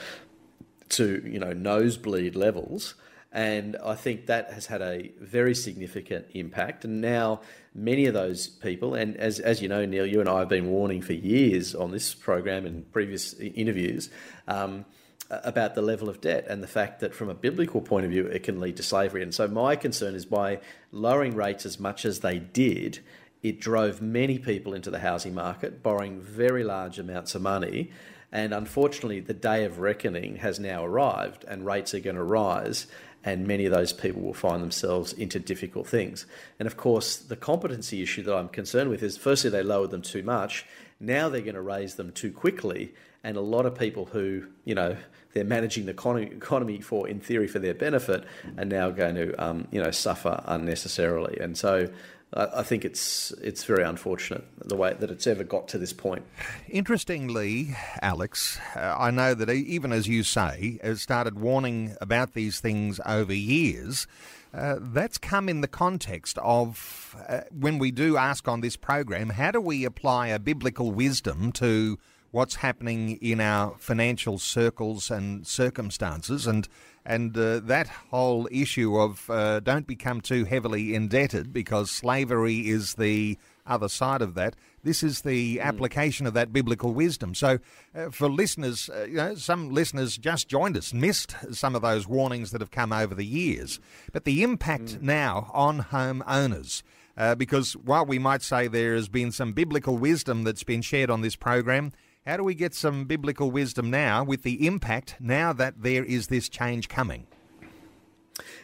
to 0.89 1.21
you 1.25 1.39
know 1.39 1.53
nosebleed 1.53 2.35
levels. 2.35 2.95
And 3.31 3.75
I 3.83 3.95
think 3.95 4.27
that 4.27 4.53
has 4.53 4.67
had 4.67 4.81
a 4.81 5.11
very 5.19 5.53
significant 5.55 6.27
impact. 6.33 6.85
And 6.85 7.01
now 7.01 7.41
many 7.73 8.05
of 8.05 8.13
those 8.13 8.47
people, 8.47 8.95
and 8.95 9.17
as, 9.17 9.41
as 9.41 9.61
you 9.61 9.67
know, 9.67 9.85
Neil, 9.85 10.05
you 10.05 10.21
and 10.21 10.29
I 10.29 10.39
have 10.39 10.47
been 10.47 10.69
warning 10.69 11.01
for 11.01 11.11
years 11.11 11.75
on 11.75 11.91
this 11.91 12.13
program 12.13 12.65
and 12.65 12.89
previous 12.93 13.33
interviews 13.33 14.09
um, 14.47 14.85
about 15.29 15.75
the 15.75 15.81
level 15.81 16.07
of 16.07 16.21
debt 16.21 16.45
and 16.47 16.63
the 16.63 16.67
fact 16.67 17.01
that 17.01 17.13
from 17.13 17.27
a 17.27 17.33
biblical 17.33 17.81
point 17.81 18.05
of 18.05 18.11
view, 18.11 18.25
it 18.25 18.43
can 18.43 18.61
lead 18.61 18.77
to 18.77 18.83
slavery. 18.83 19.21
And 19.21 19.33
so 19.33 19.49
my 19.49 19.75
concern 19.75 20.15
is 20.15 20.25
by 20.25 20.61
lowering 20.93 21.35
rates 21.35 21.65
as 21.65 21.77
much 21.77 22.05
as 22.05 22.21
they 22.21 22.39
did, 22.39 22.99
it 23.47 23.59
drove 23.59 24.01
many 24.01 24.39
people 24.39 24.73
into 24.73 24.89
the 24.89 24.99
housing 24.99 25.33
market, 25.33 25.83
borrowing 25.83 26.19
very 26.21 26.63
large 26.63 26.99
amounts 26.99 27.35
of 27.35 27.41
money 27.41 27.91
and 28.35 28.53
unfortunately, 28.53 29.21
the 29.21 29.33
day 29.33 29.63
of 29.63 29.79
reckoning 29.79 30.35
has 30.37 30.59
now 30.59 30.83
arrived, 30.83 31.45
and 31.47 31.65
rates 31.65 31.93
are 31.93 32.01
going 32.01 32.17
to 32.17 32.23
rise, 32.23 32.85
and 33.23 33.47
many 33.47 33.65
of 33.65 33.71
those 33.71 33.93
people 33.93 34.21
will 34.21 34.33
find 34.33 34.61
themselves 34.61 35.13
into 35.13 35.39
difficult 35.39 35.87
things. 35.87 36.25
And 36.59 36.67
of 36.67 36.75
course, 36.75 37.15
the 37.15 37.37
competency 37.37 38.03
issue 38.03 38.23
that 38.23 38.35
I'm 38.35 38.49
concerned 38.49 38.89
with 38.89 39.03
is 39.03 39.17
firstly, 39.17 39.49
they 39.49 39.63
lowered 39.63 39.91
them 39.91 40.01
too 40.01 40.21
much. 40.21 40.65
Now 40.99 41.29
they're 41.29 41.39
going 41.39 41.55
to 41.55 41.61
raise 41.61 41.95
them 41.95 42.11
too 42.11 42.29
quickly, 42.29 42.93
and 43.23 43.37
a 43.37 43.41
lot 43.41 43.65
of 43.65 43.79
people 43.79 44.07
who, 44.07 44.47
you 44.65 44.75
know, 44.75 44.97
they're 45.33 45.45
managing 45.45 45.85
the 45.85 45.91
economy 45.91 46.81
for, 46.81 47.07
in 47.07 47.21
theory, 47.21 47.47
for 47.47 47.59
their 47.59 47.73
benefit, 47.73 48.25
are 48.57 48.65
now 48.65 48.89
going 48.89 49.15
to, 49.15 49.33
um, 49.41 49.67
you 49.71 49.81
know, 49.81 49.91
suffer 49.91 50.41
unnecessarily. 50.45 51.37
And 51.39 51.57
so 51.57 51.87
I 52.35 52.63
think 52.63 52.83
it's 52.83 53.31
it's 53.41 53.63
very 53.63 53.83
unfortunate 53.83 54.43
the 54.57 54.75
way 54.75 54.93
that 54.99 55.09
it's 55.09 55.25
ever 55.25 55.43
got 55.43 55.69
to 55.69 55.77
this 55.77 55.93
point. 55.93 56.25
Interestingly, 56.67 57.75
Alex, 58.01 58.59
uh, 58.75 58.95
I 58.97 59.11
know 59.11 59.33
that 59.33 59.49
even 59.49 59.93
as 59.93 60.07
you 60.07 60.23
say, 60.23 60.79
has 60.83 61.01
started 61.01 61.39
warning 61.39 61.95
about 62.01 62.33
these 62.33 62.59
things 62.59 62.99
over 63.05 63.33
years. 63.33 64.05
Uh, 64.53 64.77
that's 64.79 65.17
come 65.17 65.49
in 65.49 65.59
the 65.59 65.67
context 65.67 66.37
of 66.37 67.13
uh, 67.27 67.41
when 67.51 67.77
we 67.77 67.91
do 67.91 68.15
ask 68.15 68.47
on 68.47 68.61
this 68.61 68.77
program, 68.77 69.29
how 69.29 69.51
do 69.51 69.59
we 69.59 69.83
apply 69.83 70.27
a 70.27 70.39
biblical 70.39 70.91
wisdom 70.91 71.51
to 71.51 71.99
what's 72.35 72.55
happening 72.55 73.17
in 73.21 73.39
our 73.39 73.73
financial 73.79 74.37
circles 74.37 75.09
and 75.09 75.47
circumstances, 75.47 76.45
and 76.45 76.67
and 77.05 77.37
uh, 77.37 77.61
that 77.61 77.87
whole 77.87 78.47
issue 78.51 78.97
of 78.97 79.29
uh, 79.29 79.61
don't 79.61 79.87
become 79.87 80.19
too 80.19 80.43
heavily 80.43 80.93
indebted 80.93 81.53
because 81.53 81.89
slavery 81.89 82.67
is 82.67 82.95
the 82.95 83.37
other 83.65 83.87
side 83.87 84.21
of 84.21 84.33
that. 84.35 84.55
This 84.83 85.01
is 85.01 85.21
the 85.21 85.57
mm. 85.57 85.61
application 85.61 86.27
of 86.27 86.33
that 86.33 86.51
biblical 86.51 86.93
wisdom. 86.93 87.35
So, 87.35 87.59
uh, 87.95 88.09
for 88.09 88.29
listeners, 88.29 88.89
uh, 88.89 89.05
you 89.05 89.15
know, 89.15 89.35
some 89.35 89.71
listeners 89.71 90.17
just 90.17 90.49
joined 90.49 90.75
us, 90.75 90.93
missed 90.93 91.35
some 91.51 91.73
of 91.73 91.83
those 91.83 92.05
warnings 92.05 92.51
that 92.51 92.59
have 92.59 92.71
come 92.71 92.91
over 92.91 93.15
the 93.15 93.25
years. 93.25 93.79
But 94.11 94.25
the 94.25 94.43
impact 94.43 94.97
mm. 94.97 95.01
now 95.01 95.49
on 95.53 95.79
home 95.79 96.21
owners. 96.27 96.83
Uh, 97.17 97.33
because 97.33 97.77
while 97.77 98.05
we 98.05 98.19
might 98.19 98.41
say 98.41 98.67
there 98.67 98.93
has 98.93 99.07
been 99.07 99.31
some 99.31 99.53
biblical 99.53 99.97
wisdom 99.97 100.43
that's 100.43 100.63
been 100.65 100.81
shared 100.81 101.09
on 101.09 101.21
this 101.21 101.37
program, 101.37 101.93
how 102.25 102.37
do 102.37 102.43
we 102.43 102.55
get 102.55 102.73
some 102.73 103.05
biblical 103.05 103.51
wisdom 103.51 103.91
now 103.91 104.23
with 104.23 104.43
the 104.43 104.65
impact 104.65 105.15
now 105.19 105.53
that 105.53 105.83
there 105.83 106.03
is 106.03 106.27
this 106.27 106.49
change 106.49 106.89
coming? 106.89 107.27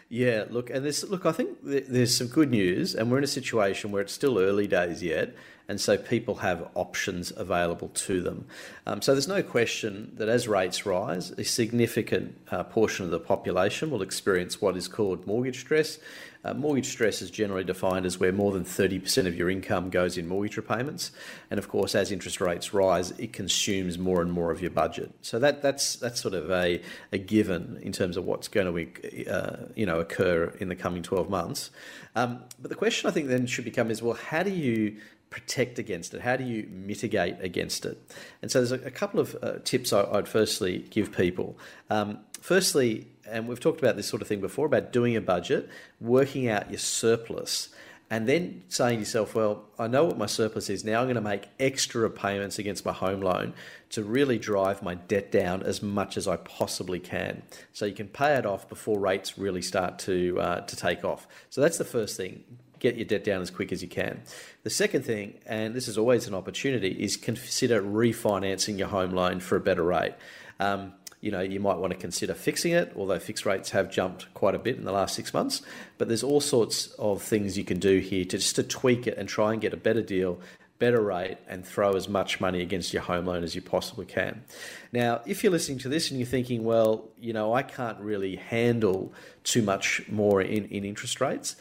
Yeah, 0.10 0.46
look, 0.50 0.70
and 0.70 0.84
look, 1.10 1.26
I 1.26 1.32
think 1.32 1.60
there's 1.64 2.18
some 2.18 2.28
good 2.28 2.50
news, 2.50 2.96
and 2.96 3.10
we're 3.10 3.20
in 3.20 3.24
a 3.24 3.28
situation 3.28 3.92
where 3.92 4.02
it's 4.02 4.12
still 4.12 4.40
early 4.40 4.68
days 4.68 5.02
yet, 5.02 5.34
and 5.72 5.80
so 5.80 5.96
people 5.96 6.36
have 6.36 6.68
options 6.76 7.32
available 7.38 7.88
to 7.94 8.22
them. 8.22 8.46
Um, 8.86 9.02
so 9.02 9.14
there's 9.14 9.30
no 9.30 9.42
question 9.42 10.12
that 10.18 10.28
as 10.28 10.46
rates 10.46 10.86
rise, 10.86 11.32
a 11.32 11.46
significant 11.46 12.38
uh, 12.52 12.66
portion 12.66 13.06
of 13.06 13.12
the 13.12 13.22
population 13.22 13.90
will 13.90 14.02
experience 14.02 14.62
what 14.62 14.76
is 14.76 14.90
called 14.90 15.26
mortgage 15.26 15.62
stress. 15.62 15.98
Uh, 16.44 16.54
mortgage 16.54 16.88
stress 16.88 17.22
is 17.22 17.32
generally 17.32 17.64
defined 17.64 18.06
as 18.06 18.20
where 18.20 18.34
more 18.34 18.52
than 18.52 18.66
30% 18.66 19.28
of 19.28 19.38
your 19.38 19.50
income 19.50 19.90
goes 19.90 20.18
in 20.18 20.28
mortgage 20.28 20.58
repayments, 20.58 21.12
and 21.50 21.58
of 21.58 21.70
course, 21.70 21.96
as 21.96 22.12
interest 22.12 22.42
rates 22.42 22.74
rise, 22.74 23.12
it 23.12 23.32
consumes 23.32 23.98
more 23.98 24.22
and 24.22 24.34
more 24.34 24.52
of 24.52 24.60
your 24.60 24.72
budget. 24.72 25.14
So 25.22 25.40
that 25.40 25.62
that's 25.62 25.96
that's 25.96 26.20
sort 26.20 26.34
of 26.34 26.52
a, 26.52 26.82
a 27.14 27.18
given 27.18 27.80
in 27.82 27.94
terms 27.94 28.18
of 28.18 28.26
what's 28.26 28.50
going 28.50 28.68
to 28.68 29.32
uh, 29.32 29.68
you 29.76 29.86
know 29.86 30.02
occur 30.02 30.54
in 30.60 30.68
the 30.68 30.76
coming 30.76 31.02
12 31.02 31.30
months. 31.30 31.72
Um, 32.14 32.44
but 32.60 32.68
the 32.68 32.76
question 32.76 33.08
I 33.08 33.14
think 33.14 33.30
then 33.30 33.46
should 33.46 33.64
become 33.64 33.90
is 33.90 34.02
well, 34.02 34.16
how 34.16 34.44
do 34.44 34.52
you 34.52 34.98
protect 35.32 35.80
against 35.80 36.14
it? 36.14 36.22
How 36.22 36.36
do 36.36 36.44
you 36.44 36.68
mitigate 36.70 37.38
against 37.42 37.86
it? 37.86 37.98
And 38.44 38.52
so 38.52 38.60
there's 38.60 38.72
a, 38.72 38.92
couple 38.92 39.20
of 39.20 39.36
uh, 39.42 39.54
tips 39.64 39.92
I, 39.92 40.04
would 40.04 40.28
firstly 40.28 40.86
give 40.92 41.12
people. 41.16 41.58
Um, 41.90 42.20
firstly, 42.42 43.08
and 43.26 43.48
we've 43.48 43.60
talked 43.60 43.80
about 43.80 43.96
this 43.96 44.08
sort 44.08 44.22
of 44.22 44.28
thing 44.28 44.42
before 44.42 44.66
about 44.68 44.92
doing 44.92 45.16
a 45.16 45.22
budget, 45.22 45.70
working 46.00 46.48
out 46.50 46.70
your 46.70 46.80
surplus. 46.80 47.70
and 48.10 48.28
then 48.28 48.62
saying 48.68 48.98
to 48.98 49.00
yourself, 49.00 49.34
well, 49.34 49.64
I 49.80 49.88
know 49.88 50.04
what 50.04 50.18
my 50.18 50.26
surplus 50.26 50.70
is. 50.70 50.84
Now 50.84 51.00
I'm 51.00 51.06
going 51.06 51.16
to 51.16 51.22
make 51.22 51.48
extra 51.62 52.10
payments 52.10 52.60
against 52.60 52.86
my 52.86 52.92
home 52.92 53.22
loan 53.22 53.54
to 53.92 54.04
really 54.04 54.38
drive 54.38 54.84
my 54.84 54.96
debt 54.96 55.32
down 55.32 55.64
as 55.64 55.82
much 55.82 56.18
as 56.18 56.28
I 56.28 56.36
possibly 56.36 57.00
can. 57.00 57.44
So 57.72 57.86
you 57.86 57.96
can 57.96 58.10
pay 58.10 58.36
it 58.36 58.46
off 58.46 58.68
before 58.68 59.00
rates 59.00 59.38
really 59.38 59.62
start 59.62 59.98
to, 60.00 60.38
uh, 60.42 60.62
to 60.62 60.76
take 60.76 61.06
off. 61.06 61.26
So 61.50 61.62
that's 61.62 61.78
the 61.78 61.86
first 61.86 62.18
thing. 62.18 62.44
Get 62.82 62.96
your 62.96 63.06
debt 63.06 63.24
down 63.24 63.44
as 63.44 63.52
quick 63.52 63.72
as 63.72 63.84
you 63.84 63.88
can. 63.88 64.24
The 64.64 64.72
second 64.72 65.06
thing, 65.06 65.36
and 65.46 65.76
this 65.76 65.88
is 65.88 66.00
always 66.00 66.28
an 66.28 66.34
opportunity, 66.34 66.90
is 66.90 67.16
consider 67.16 67.80
refinancing 67.80 68.80
your 68.80 68.88
home 68.88 69.12
loan 69.12 69.40
for 69.40 69.56
a 69.56 69.60
better 69.60 69.84
rate. 69.84 70.16
Um, 70.60 70.94
you 71.22 71.30
know, 71.30 71.42
you 71.42 71.60
might 71.60 71.78
want 71.78 71.94
to 71.94 72.00
consider 72.00 72.34
fixing 72.34 72.72
it, 72.72 72.92
although 72.96 73.20
fixed 73.20 73.46
rates 73.46 73.70
have 73.70 73.92
jumped 73.92 74.34
quite 74.34 74.56
a 74.56 74.60
bit 74.60 74.78
in 74.78 74.84
the 74.84 74.92
last 74.92 75.14
six 75.14 75.32
months. 75.32 75.62
But 76.00 76.08
there's 76.08 76.24
all 76.24 76.42
sorts 76.42 76.88
of 76.98 77.22
things 77.22 77.56
you 77.56 77.64
can 77.64 77.78
do 77.78 78.00
here 78.00 78.26
to 78.26 78.38
just 78.40 78.56
to 78.56 78.64
tweak 78.64 79.06
it 79.06 79.16
and 79.16 79.30
try 79.30 79.54
and 79.54 79.62
get 79.62 79.74
a 79.76 79.78
better 79.78 80.02
deal, 80.02 80.40
better 80.80 81.00
rate, 81.00 81.38
and 81.48 81.64
throw 81.64 81.92
as 81.92 82.10
much 82.10 82.42
money 82.42 82.62
against 82.62 82.94
your 82.94 83.04
home 83.04 83.28
loan 83.28 83.44
as 83.44 83.54
you 83.54 83.62
possibly 83.62 84.08
can. 84.08 84.44
Now, 84.92 85.22
if 85.28 85.44
you're 85.44 85.52
listening 85.52 85.78
to 85.80 85.90
this 85.90 86.10
and 86.10 86.20
you're 86.20 86.26
thinking, 86.26 86.64
well, 86.64 87.10
you 87.20 87.34
know, 87.34 87.54
I 87.54 87.62
can't 87.62 88.00
really 88.00 88.38
handle 88.38 89.14
too 89.44 89.62
much 89.62 90.02
more 90.10 90.42
in, 90.42 90.66
in 90.66 90.84
interest 90.84 91.22
rates, 91.22 91.56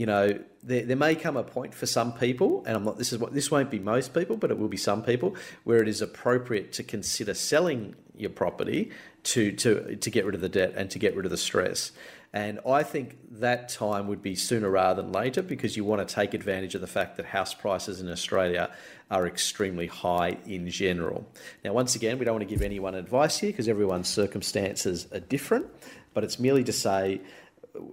you 0.00 0.06
know, 0.06 0.40
there, 0.62 0.86
there 0.86 0.96
may 0.96 1.14
come 1.14 1.36
a 1.36 1.42
point 1.42 1.74
for 1.74 1.84
some 1.84 2.14
people, 2.14 2.64
and 2.66 2.74
I'm 2.74 2.84
not. 2.84 2.96
This 2.96 3.12
is 3.12 3.18
what 3.18 3.34
this 3.34 3.50
won't 3.50 3.70
be 3.70 3.78
most 3.78 4.14
people, 4.14 4.38
but 4.38 4.50
it 4.50 4.58
will 4.58 4.66
be 4.66 4.78
some 4.78 5.02
people 5.02 5.36
where 5.64 5.82
it 5.82 5.88
is 5.88 6.00
appropriate 6.00 6.72
to 6.72 6.82
consider 6.82 7.34
selling 7.34 7.94
your 8.16 8.30
property 8.30 8.92
to 9.24 9.52
to 9.52 9.96
to 9.96 10.10
get 10.10 10.24
rid 10.24 10.34
of 10.34 10.40
the 10.40 10.48
debt 10.48 10.72
and 10.74 10.90
to 10.92 10.98
get 10.98 11.14
rid 11.14 11.26
of 11.26 11.30
the 11.30 11.36
stress. 11.36 11.92
And 12.32 12.60
I 12.66 12.82
think 12.82 13.18
that 13.40 13.68
time 13.68 14.06
would 14.06 14.22
be 14.22 14.34
sooner 14.36 14.70
rather 14.70 15.02
than 15.02 15.12
later 15.12 15.42
because 15.42 15.76
you 15.76 15.84
want 15.84 16.08
to 16.08 16.14
take 16.14 16.32
advantage 16.32 16.74
of 16.74 16.80
the 16.80 16.86
fact 16.86 17.18
that 17.18 17.26
house 17.26 17.52
prices 17.52 18.00
in 18.00 18.08
Australia 18.08 18.70
are 19.10 19.26
extremely 19.26 19.88
high 19.88 20.38
in 20.46 20.70
general. 20.70 21.28
Now, 21.62 21.74
once 21.74 21.94
again, 21.94 22.18
we 22.18 22.24
don't 22.24 22.36
want 22.36 22.48
to 22.48 22.54
give 22.54 22.62
anyone 22.62 22.94
advice 22.94 23.36
here 23.36 23.50
because 23.50 23.68
everyone's 23.68 24.08
circumstances 24.08 25.08
are 25.12 25.20
different, 25.20 25.66
but 26.14 26.24
it's 26.24 26.38
merely 26.38 26.64
to 26.64 26.72
say 26.72 27.20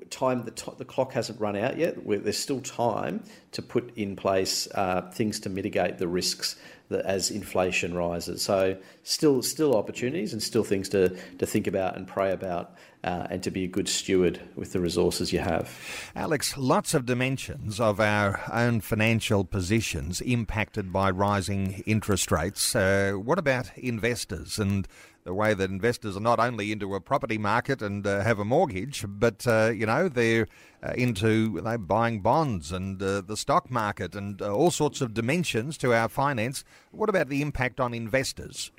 time 0.09 0.43
the, 0.43 0.51
t- 0.51 0.71
the 0.77 0.85
clock 0.85 1.13
hasn't 1.13 1.39
run 1.39 1.55
out 1.55 1.77
yet. 1.77 1.95
There's 2.05 2.37
still 2.37 2.61
time 2.61 3.23
to 3.51 3.61
put 3.61 3.95
in 3.95 4.15
place 4.15 4.67
uh, 4.73 5.09
things 5.13 5.39
to 5.41 5.49
mitigate 5.49 5.97
the 5.97 6.07
risks 6.07 6.55
that 6.89 7.05
as 7.05 7.31
inflation 7.31 7.93
rises. 7.93 8.41
So 8.41 8.77
still 9.03 9.41
still 9.41 9.75
opportunities 9.75 10.33
and 10.33 10.41
still 10.41 10.63
things 10.63 10.89
to, 10.89 11.09
to 11.37 11.45
think 11.45 11.67
about 11.67 11.97
and 11.97 12.07
pray 12.07 12.31
about 12.31 12.75
uh, 13.03 13.27
and 13.29 13.43
to 13.43 13.51
be 13.51 13.65
a 13.65 13.67
good 13.67 13.87
steward 13.87 14.39
with 14.55 14.73
the 14.73 14.79
resources 14.79 15.31
you 15.31 15.39
have. 15.39 15.69
Alex, 16.15 16.57
lots 16.57 16.93
of 16.93 17.05
dimensions 17.05 17.79
of 17.79 17.99
our 17.99 18.41
own 18.51 18.81
financial 18.81 19.43
positions 19.43 20.21
impacted 20.21 20.91
by 20.91 21.09
rising 21.09 21.83
interest 21.85 22.31
rates. 22.31 22.75
Uh, 22.75 23.13
what 23.15 23.37
about 23.37 23.77
investors 23.77 24.57
and 24.57 24.87
the 25.27 25.33
way 25.33 25.53
that 25.53 25.69
investors 25.69 26.15
are 26.15 26.21
not 26.21 26.39
only 26.39 26.71
into 26.71 26.95
a 26.95 27.01
property 27.01 27.37
market 27.37 27.81
and 27.81 28.07
uh, 28.07 28.21
have 28.21 28.39
a 28.39 28.45
mortgage, 28.45 29.03
but 29.05 29.45
uh, 29.45 29.69
you 29.75 29.85
know 29.85 30.07
they're 30.07 30.47
uh, 30.81 30.93
into 30.93 31.59
they're 31.59 31.77
buying 31.77 32.21
bonds 32.21 32.71
and 32.71 33.03
uh, 33.03 33.19
the 33.19 33.35
stock 33.35 33.69
market 33.69 34.15
and 34.15 34.41
uh, 34.41 34.55
all 34.55 34.71
sorts 34.71 35.01
of 35.01 35.13
dimensions 35.13 35.77
to 35.77 35.93
our 35.93 36.07
finance. 36.07 36.63
What 36.91 37.09
about 37.09 37.27
the 37.27 37.41
impact 37.41 37.81
on 37.81 37.93
investors? 37.93 38.71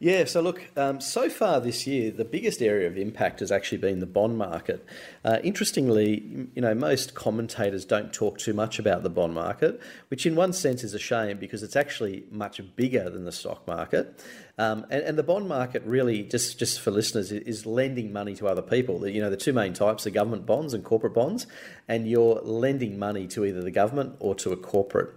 Yeah, 0.00 0.26
so 0.26 0.40
look, 0.40 0.62
um, 0.76 1.00
so 1.00 1.28
far 1.28 1.60
this 1.60 1.84
year, 1.84 2.12
the 2.12 2.24
biggest 2.24 2.62
area 2.62 2.86
of 2.86 2.96
impact 2.96 3.40
has 3.40 3.50
actually 3.50 3.78
been 3.78 3.98
the 3.98 4.06
bond 4.06 4.38
market. 4.38 4.86
Uh, 5.24 5.38
interestingly, 5.42 6.48
you 6.54 6.62
know, 6.62 6.72
most 6.72 7.16
commentators 7.16 7.84
don't 7.84 8.12
talk 8.12 8.38
too 8.38 8.54
much 8.54 8.78
about 8.78 9.02
the 9.02 9.10
bond 9.10 9.34
market, 9.34 9.80
which 10.06 10.24
in 10.24 10.36
one 10.36 10.52
sense 10.52 10.84
is 10.84 10.94
a 10.94 11.00
shame 11.00 11.38
because 11.38 11.64
it's 11.64 11.74
actually 11.74 12.22
much 12.30 12.60
bigger 12.76 13.10
than 13.10 13.24
the 13.24 13.32
stock 13.32 13.66
market. 13.66 14.24
Um, 14.56 14.86
and, 14.88 15.02
and, 15.02 15.18
the 15.18 15.24
bond 15.24 15.48
market 15.48 15.82
really, 15.84 16.22
just, 16.22 16.60
just 16.60 16.80
for 16.80 16.92
listeners, 16.92 17.32
is 17.32 17.66
lending 17.66 18.12
money 18.12 18.36
to 18.36 18.46
other 18.46 18.62
people. 18.62 19.06
You 19.06 19.20
know, 19.20 19.30
the 19.30 19.36
two 19.36 19.52
main 19.52 19.72
types 19.72 20.06
are 20.06 20.10
government 20.10 20.46
bonds 20.46 20.74
and 20.74 20.84
corporate 20.84 21.14
bonds, 21.14 21.48
and 21.88 22.08
you're 22.08 22.40
lending 22.42 23.00
money 23.00 23.26
to 23.28 23.44
either 23.44 23.62
the 23.62 23.70
government 23.72 24.16
or 24.20 24.36
to 24.36 24.52
a 24.52 24.56
corporate. 24.56 25.10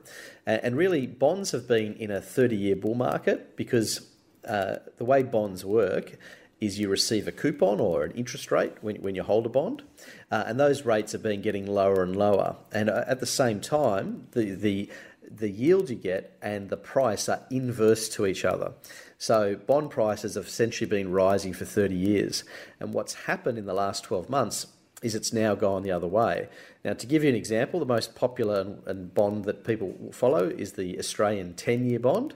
And, 0.46 0.64
and 0.64 0.78
really, 0.78 1.06
bonds 1.06 1.52
have 1.52 1.68
been 1.68 1.94
in 1.96 2.10
a 2.10 2.22
30 2.22 2.56
year 2.56 2.76
bull 2.76 2.96
market 2.96 3.56
because 3.56 4.11
uh, 4.48 4.76
the 4.98 5.06
way 5.06 5.24
bonds 5.24 5.64
work 5.66 6.18
is 6.60 6.80
you 6.80 6.88
receive 6.88 7.28
a 7.28 7.32
coupon 7.32 7.80
or 7.80 8.04
an 8.04 8.12
interest 8.12 8.52
rate 8.52 8.74
when, 8.82 8.96
when 8.98 9.16
you 9.16 9.24
hold 9.24 9.48
a 9.48 9.50
bond, 9.50 9.82
uh, 10.30 10.44
and 10.46 10.60
those 10.60 10.86
rates 10.86 11.12
have 11.12 11.24
been 11.24 11.42
getting 11.42 11.66
lower 11.66 12.04
and 12.04 12.16
lower. 12.16 12.56
And 12.72 12.90
uh, 12.90 13.04
at 13.08 13.20
the 13.20 13.26
same 13.26 13.60
time, 13.60 14.28
the, 14.32 14.54
the, 14.54 14.90
the 15.30 15.50
yield 15.50 15.90
you 15.90 15.96
get 15.96 16.38
and 16.42 16.70
the 16.70 16.78
price 16.78 17.28
are 17.28 17.42
inverse 17.50 18.08
to 18.10 18.28
each 18.28 18.46
other. 18.46 18.74
So 19.18 19.56
bond 19.56 19.90
prices 19.90 20.36
have 20.36 20.48
essentially 20.48 20.90
been 20.90 21.12
rising 21.12 21.54
for 21.54 21.66
30 21.66 21.96
years. 21.96 22.44
And 22.80 22.94
what's 22.94 23.14
happened 23.14 23.58
in 23.58 23.66
the 23.66 23.74
last 23.74 24.04
12 24.04 24.30
months 24.30 24.68
is 25.02 25.16
it's 25.16 25.34
now 25.34 25.56
gone 25.56 25.82
the 25.82 25.92
other 25.92 26.08
way. 26.08 26.48
Now, 26.86 26.94
to 26.94 27.08
give 27.08 27.24
you 27.24 27.30
an 27.30 27.36
example, 27.36 27.80
the 27.80 27.88
most 27.88 28.14
popular 28.16 28.78
and 28.86 29.14
bond 29.14 29.46
that 29.46 29.64
people 29.64 29.96
follow 30.12 30.48
is 30.48 30.74
the 30.74 31.00
Australian 31.00 31.56
10 31.56 31.86
year 31.86 32.00
bond 32.00 32.36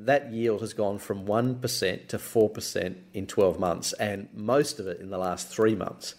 that 0.00 0.32
yield 0.32 0.62
has 0.62 0.72
gone 0.72 0.98
from 0.98 1.26
1% 1.26 2.08
to 2.08 2.18
4% 2.18 2.94
in 3.12 3.26
12 3.26 3.60
months, 3.60 3.92
and 3.94 4.28
most 4.34 4.80
of 4.80 4.86
it 4.86 5.00
in 5.00 5.10
the 5.10 5.18
last 5.18 5.48
three 5.48 5.74
months. 5.74 6.14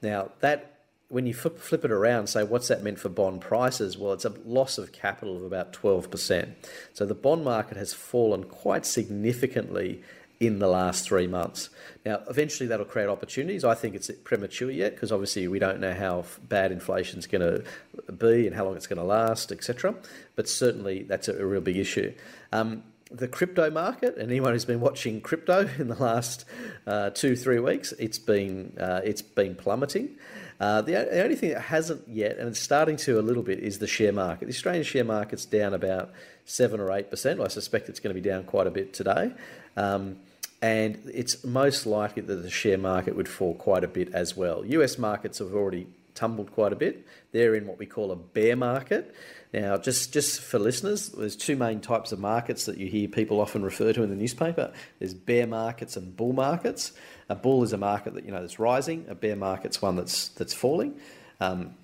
Now, 0.00 0.30
that 0.40 0.76
when 1.08 1.26
you 1.26 1.34
flip, 1.34 1.58
flip 1.58 1.84
it 1.84 1.90
around, 1.90 2.28
say, 2.28 2.42
what's 2.42 2.68
that 2.68 2.82
meant 2.82 2.98
for 2.98 3.08
bond 3.08 3.40
prices? 3.40 3.96
Well, 3.96 4.12
it's 4.12 4.24
a 4.24 4.34
loss 4.44 4.78
of 4.78 4.92
capital 4.92 5.36
of 5.36 5.44
about 5.44 5.72
12%. 5.72 6.54
So 6.92 7.06
the 7.06 7.14
bond 7.14 7.44
market 7.44 7.76
has 7.76 7.92
fallen 7.92 8.44
quite 8.44 8.84
significantly 8.84 10.02
in 10.38 10.58
the 10.58 10.66
last 10.66 11.04
three 11.04 11.26
months. 11.26 11.70
Now, 12.04 12.22
eventually 12.28 12.68
that'll 12.68 12.86
create 12.86 13.08
opportunities. 13.08 13.64
I 13.64 13.74
think 13.74 13.94
it's 13.94 14.10
premature 14.24 14.70
yet 14.70 14.94
because 14.94 15.10
obviously 15.12 15.48
we 15.48 15.58
don't 15.58 15.80
know 15.80 15.94
how 15.94 16.24
bad 16.48 16.72
inflation 16.72 17.18
is 17.18 17.26
going 17.26 17.40
to 17.40 18.12
be 18.12 18.46
and 18.46 18.54
how 18.54 18.64
long 18.64 18.76
it's 18.76 18.86
going 18.86 18.98
to 18.98 19.04
last, 19.04 19.50
etc. 19.50 19.94
But 20.34 20.48
certainly 20.48 21.04
that's 21.04 21.28
a, 21.28 21.40
a 21.40 21.46
real 21.46 21.62
big 21.62 21.76
issue. 21.76 22.12
Um, 22.52 22.82
the 23.10 23.28
crypto 23.28 23.70
market, 23.70 24.16
and 24.16 24.30
anyone 24.30 24.52
who's 24.52 24.64
been 24.64 24.80
watching 24.80 25.20
crypto 25.20 25.68
in 25.78 25.88
the 25.88 25.94
last 25.94 26.44
uh, 26.86 27.10
two 27.10 27.36
three 27.36 27.58
weeks, 27.58 27.92
it's 27.92 28.18
been 28.18 28.76
uh, 28.78 29.00
it's 29.04 29.22
been 29.22 29.54
plummeting. 29.54 30.10
Uh, 30.58 30.80
the, 30.80 30.92
the, 30.92 31.22
only 31.22 31.36
thing 31.36 31.50
that 31.50 31.60
hasn't 31.60 32.08
yet, 32.08 32.38
and 32.38 32.48
it's 32.48 32.58
starting 32.58 32.96
to 32.96 33.18
a 33.18 33.20
little 33.20 33.42
bit, 33.42 33.58
is 33.58 33.78
the 33.78 33.86
share 33.86 34.12
market. 34.12 34.46
The 34.46 34.54
Australian 34.54 34.84
share 34.84 35.04
market's 35.04 35.44
down 35.44 35.74
about 35.74 36.12
seven 36.46 36.80
or 36.80 36.90
eight 36.92 37.10
percent. 37.10 37.40
I 37.40 37.48
suspect 37.48 37.88
it's 37.88 38.00
going 38.00 38.14
to 38.14 38.20
be 38.20 38.26
down 38.26 38.44
quite 38.44 38.66
a 38.66 38.70
bit 38.70 38.94
today. 38.94 39.32
Um, 39.76 40.16
and 40.62 40.98
it's 41.12 41.44
most 41.44 41.84
likely 41.84 42.22
that 42.22 42.34
the 42.34 42.50
share 42.50 42.78
market 42.78 43.14
would 43.14 43.28
fall 43.28 43.54
quite 43.54 43.84
a 43.84 43.88
bit 43.88 44.12
as 44.14 44.36
well. 44.36 44.64
US 44.64 44.96
markets 44.96 45.38
have 45.38 45.52
already 45.52 45.86
tumbled 46.16 46.50
quite 46.50 46.72
a 46.72 46.76
bit. 46.76 47.06
They're 47.30 47.54
in 47.54 47.66
what 47.66 47.78
we 47.78 47.86
call 47.86 48.10
a 48.10 48.16
bear 48.16 48.56
market. 48.56 49.14
Now, 49.52 49.76
just, 49.76 50.12
just 50.12 50.40
for 50.40 50.58
listeners, 50.58 51.10
there's 51.10 51.36
two 51.36 51.56
main 51.56 51.80
types 51.80 52.10
of 52.10 52.18
markets 52.18 52.66
that 52.66 52.78
you 52.78 52.88
hear 52.88 53.06
people 53.06 53.40
often 53.40 53.62
refer 53.62 53.92
to 53.92 54.02
in 54.02 54.10
the 54.10 54.16
newspaper. 54.16 54.72
There's 54.98 55.14
bear 55.14 55.46
markets 55.46 55.96
and 55.96 56.16
bull 56.16 56.32
markets. 56.32 56.92
A 57.28 57.36
bull 57.36 57.62
is 57.62 57.72
a 57.72 57.78
market 57.78 58.14
that 58.14 58.24
you 58.24 58.32
know 58.32 58.40
that's 58.40 58.58
rising. 58.58 59.06
A 59.08 59.14
bear 59.14 59.36
market's 59.36 59.80
one 59.80 59.96
that's 59.96 60.28
that's 60.28 60.52
falling. 60.52 60.98
Um, 61.40 61.74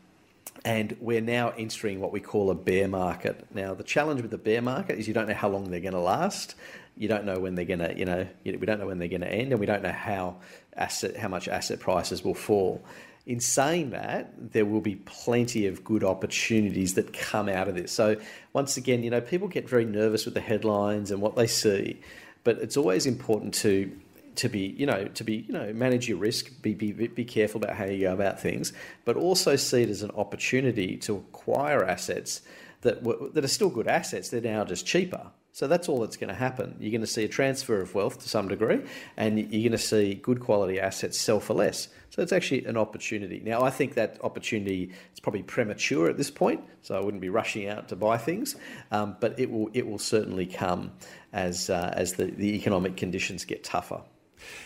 and 0.64 0.96
we're 1.00 1.20
now 1.20 1.52
entering 1.56 2.00
what 2.00 2.12
we 2.12 2.20
call 2.20 2.50
a 2.50 2.54
bear 2.54 2.86
market. 2.88 3.46
Now, 3.54 3.74
the 3.74 3.82
challenge 3.82 4.22
with 4.22 4.30
the 4.30 4.38
bear 4.38 4.62
market 4.62 4.98
is 4.98 5.08
you 5.08 5.14
don't 5.14 5.28
know 5.28 5.34
how 5.34 5.48
long 5.48 5.70
they're 5.70 5.80
going 5.80 5.94
to 5.94 6.00
last. 6.00 6.54
You 6.96 7.08
don't 7.08 7.24
know 7.24 7.40
when 7.40 7.54
they're 7.54 7.64
going 7.64 7.80
to, 7.80 7.96
you 7.96 8.04
know, 8.04 8.26
we 8.44 8.52
don't 8.52 8.78
know 8.78 8.86
when 8.86 8.98
they're 8.98 9.08
going 9.08 9.22
to 9.22 9.32
end, 9.32 9.52
and 9.52 9.58
we 9.58 9.66
don't 9.66 9.82
know 9.82 9.92
how 9.92 10.36
asset, 10.76 11.16
how 11.16 11.28
much 11.28 11.48
asset 11.48 11.80
prices 11.80 12.22
will 12.22 12.34
fall. 12.34 12.82
In 13.24 13.38
saying 13.38 13.90
that, 13.90 14.52
there 14.52 14.64
will 14.64 14.80
be 14.80 14.96
plenty 14.96 15.66
of 15.68 15.84
good 15.84 16.02
opportunities 16.02 16.94
that 16.94 17.12
come 17.12 17.48
out 17.48 17.68
of 17.68 17.76
this. 17.76 17.92
So, 17.92 18.16
once 18.52 18.76
again, 18.76 19.04
you 19.04 19.10
know, 19.10 19.20
people 19.20 19.46
get 19.46 19.68
very 19.68 19.84
nervous 19.84 20.24
with 20.24 20.34
the 20.34 20.40
headlines 20.40 21.12
and 21.12 21.20
what 21.20 21.36
they 21.36 21.46
see, 21.46 22.00
but 22.42 22.58
it's 22.58 22.76
always 22.76 23.06
important 23.06 23.54
to 23.54 23.92
to 24.34 24.48
be, 24.48 24.74
you 24.78 24.86
know, 24.86 25.04
to 25.04 25.24
be, 25.24 25.44
you 25.46 25.52
know, 25.52 25.72
manage 25.74 26.08
your 26.08 26.16
risk, 26.16 26.50
be, 26.62 26.72
be, 26.72 26.92
be 26.92 27.24
careful 27.24 27.62
about 27.62 27.76
how 27.76 27.84
you 27.84 28.00
go 28.00 28.14
about 28.14 28.40
things, 28.40 28.72
but 29.04 29.14
also 29.14 29.56
see 29.56 29.82
it 29.82 29.90
as 29.90 30.02
an 30.02 30.10
opportunity 30.12 30.96
to 30.96 31.16
acquire 31.16 31.84
assets 31.84 32.40
that, 32.82 33.02
that 33.34 33.44
are 33.44 33.48
still 33.48 33.70
good 33.70 33.88
assets. 33.88 34.28
They're 34.28 34.40
now 34.40 34.64
just 34.64 34.86
cheaper. 34.86 35.30
So 35.54 35.66
that's 35.66 35.88
all 35.88 36.00
that's 36.00 36.16
going 36.16 36.28
to 36.28 36.34
happen. 36.34 36.76
You're 36.80 36.90
going 36.90 37.02
to 37.02 37.06
see 37.06 37.24
a 37.24 37.28
transfer 37.28 37.80
of 37.82 37.94
wealth 37.94 38.20
to 38.22 38.28
some 38.28 38.48
degree, 38.48 38.80
and 39.18 39.38
you're 39.38 39.68
going 39.68 39.72
to 39.72 39.78
see 39.78 40.14
good 40.14 40.40
quality 40.40 40.80
assets 40.80 41.18
sell 41.18 41.40
for 41.40 41.52
less. 41.52 41.88
So 42.08 42.22
it's 42.22 42.32
actually 42.32 42.64
an 42.64 42.78
opportunity. 42.78 43.40
Now, 43.44 43.62
I 43.62 43.68
think 43.68 43.94
that 43.94 44.18
opportunity 44.24 44.92
is 45.12 45.20
probably 45.20 45.42
premature 45.42 46.08
at 46.08 46.16
this 46.16 46.30
point, 46.30 46.62
so 46.80 46.96
I 46.96 47.00
wouldn't 47.00 47.20
be 47.20 47.28
rushing 47.28 47.68
out 47.68 47.88
to 47.88 47.96
buy 47.96 48.16
things, 48.16 48.56
um, 48.90 49.16
but 49.20 49.38
it 49.38 49.50
will 49.50 49.70
it 49.74 49.86
will 49.86 49.98
certainly 49.98 50.46
come 50.46 50.92
as 51.34 51.68
uh, 51.68 51.92
as 51.94 52.14
the, 52.14 52.26
the 52.26 52.54
economic 52.56 52.96
conditions 52.96 53.44
get 53.44 53.62
tougher. 53.62 54.00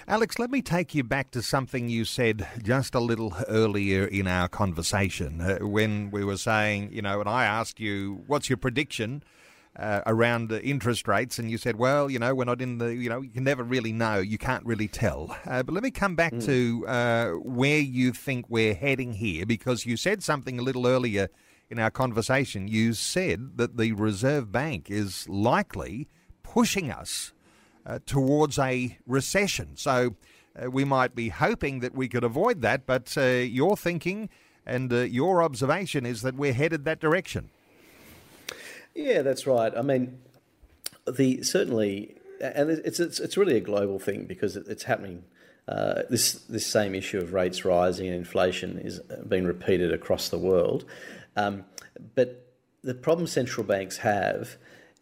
Alex, 0.09 0.39
let 0.39 0.51
me 0.51 0.63
take 0.63 0.95
you 0.95 1.05
back 1.05 1.31
to 1.33 1.43
something 1.43 1.89
you 1.89 2.05
said 2.05 2.47
just 2.63 2.95
a 2.95 3.01
little 3.01 3.35
earlier 3.49 4.07
in 4.07 4.27
our 4.27 4.49
conversation 4.49 5.41
uh, 5.41 5.59
when 5.61 6.11
we 6.11 6.25
were 6.25 6.37
saying, 6.37 6.91
you 6.93 7.03
know, 7.03 7.21
and 7.21 7.29
I 7.29 7.45
asked 7.45 7.81
you, 7.81 8.23
what's 8.27 8.49
your 8.49 8.57
prediction 8.57 9.23
uh, 9.79 10.03
around 10.07 10.53
interest 10.53 11.09
rates? 11.09 11.39
And 11.39 11.51
you 11.51 11.59
said, 11.59 11.77
well, 11.77 12.11
you 12.11 12.19
know, 12.19 12.35
we're 12.35 12.45
not 12.45 12.63
in 12.63 12.79
the, 12.79 12.95
you 12.95 13.09
know, 13.09 13.21
you 13.21 13.31
can 13.31 13.45
never 13.45 13.63
really 13.63 13.93
know, 13.93 14.19
you 14.19 14.39
can't 14.39 14.65
really 14.65 14.89
tell. 14.89 15.37
Uh, 15.47 15.63
but 15.63 15.75
let 15.75 15.83
me 15.83 15.91
come 15.91 16.15
back 16.15 16.33
mm. 16.33 16.45
to 16.47 16.87
uh, 16.87 17.31
where 17.33 17.81
you 17.81 18.13
think 18.13 18.47
we're 18.49 18.75
heading 18.75 19.15
here 19.15 19.45
because 19.47 19.87
you 19.87 19.97
said 19.97 20.23
something 20.23 20.59
a 20.59 20.63
little 20.63 20.87
earlier 20.87 21.29
in 21.69 21.79
our 21.79 21.91
conversation. 21.91 22.69
You 22.69 22.93
said 22.93 23.57
that 23.57 23.77
the 23.77 23.93
Reserve 23.93 24.53
Bank 24.53 24.91
is 24.91 25.29
likely 25.29 26.09
pushing 26.43 26.91
us 26.91 27.33
uh, 27.87 28.01
towards 28.05 28.59
a 28.59 28.99
recession. 29.07 29.77
So 29.77 30.17
uh, 30.61 30.71
we 30.71 30.85
might 30.85 31.15
be 31.15 31.29
hoping 31.29 31.81
that 31.81 31.95
we 31.95 32.09
could 32.09 32.25
avoid 32.25 32.61
that, 32.63 32.87
but 32.87 33.17
uh, 33.17 33.23
your 33.23 33.77
thinking 33.77 34.29
and 34.67 34.93
uh, 34.93 34.97
your 34.97 35.43
observation 35.43 36.05
is 36.05 36.23
that 36.23 36.35
we're 36.35 36.53
headed 36.53 36.85
that 36.85 37.01
direction. 37.01 37.51
Yeah, 38.95 39.23
that's 39.23 39.47
right. 39.47 39.73
I 39.77 39.83
mean, 39.83 40.19
the 41.07 41.43
certainly, 41.43 42.17
and 42.41 42.71
it's 42.71 42.99
it's, 42.99 43.21
it's 43.21 43.37
really 43.37 43.57
a 43.57 43.61
global 43.61 43.99
thing 43.99 44.25
because 44.25 44.57
it's 44.57 44.85
happening. 44.85 45.25
Uh, 45.69 46.03
this 46.09 46.33
this 46.49 46.65
same 46.65 46.95
issue 46.95 47.19
of 47.19 47.33
rates 47.33 47.65
rising 47.65 48.07
and 48.07 48.17
inflation 48.17 48.79
is 48.79 49.01
being 49.29 49.45
repeated 49.45 49.93
across 49.93 50.29
the 50.29 50.39
world, 50.39 50.85
um, 51.37 51.65
but 52.15 52.47
the 52.83 52.95
problem 52.95 53.27
central 53.27 53.67
banks 53.67 53.99
have 53.99 54.57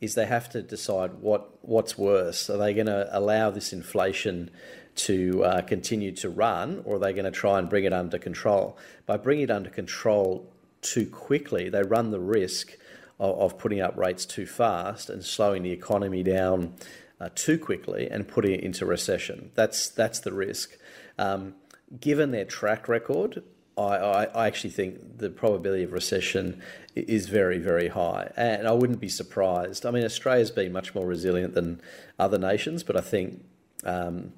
is 0.04 0.14
they 0.14 0.26
have 0.26 0.48
to 0.50 0.62
decide 0.62 1.14
what 1.14 1.58
what's 1.62 1.98
worse. 1.98 2.48
Are 2.50 2.58
they 2.58 2.74
going 2.74 2.86
to 2.86 3.08
allow 3.10 3.50
this 3.50 3.72
inflation 3.72 4.50
to 4.96 5.44
uh, 5.44 5.60
continue 5.62 6.12
to 6.12 6.28
run, 6.28 6.82
or 6.84 6.96
are 6.96 6.98
they 6.98 7.12
going 7.12 7.24
to 7.24 7.30
try 7.30 7.58
and 7.58 7.68
bring 7.68 7.84
it 7.84 7.92
under 7.92 8.18
control? 8.18 8.78
By 9.06 9.16
bringing 9.16 9.44
it 9.44 9.50
under 9.50 9.70
control 9.70 10.52
too 10.82 11.06
quickly, 11.06 11.68
they 11.68 11.82
run 11.82 12.10
the 12.10 12.20
risk 12.20 12.76
of, 13.18 13.38
of 13.38 13.58
putting 13.58 13.80
up 13.80 13.96
rates 13.96 14.24
too 14.24 14.46
fast 14.46 15.10
and 15.10 15.24
slowing 15.24 15.62
the 15.62 15.72
economy 15.72 16.22
down 16.22 16.74
uh, 17.20 17.30
too 17.34 17.58
quickly 17.58 18.08
and 18.08 18.28
putting 18.28 18.52
it 18.52 18.60
into 18.60 18.86
recession. 18.86 19.50
That's 19.54 19.88
that's 19.88 20.20
the 20.20 20.32
risk. 20.32 20.76
Um, 21.18 21.54
given 22.00 22.30
their 22.30 22.44
track 22.44 22.88
record, 22.88 23.42
I, 23.76 24.26
I, 24.26 24.46
actually 24.46 24.70
think 24.70 25.18
the 25.18 25.30
probability 25.30 25.82
of 25.82 25.92
recession 25.92 26.62
is 26.94 27.28
very, 27.28 27.58
very 27.58 27.88
high. 27.88 28.30
And 28.36 28.68
I 28.68 28.72
wouldn't 28.72 29.00
be 29.00 29.08
surprised. 29.08 29.84
I 29.84 29.90
mean, 29.90 30.04
Australia's 30.04 30.52
been 30.52 30.72
much 30.72 30.94
more 30.94 31.06
resilient 31.06 31.54
than 31.54 31.80
other 32.18 32.38
nations, 32.38 32.84
but 32.84 32.96
I 32.96 33.00
think 33.00 33.42
um, 33.84 34.32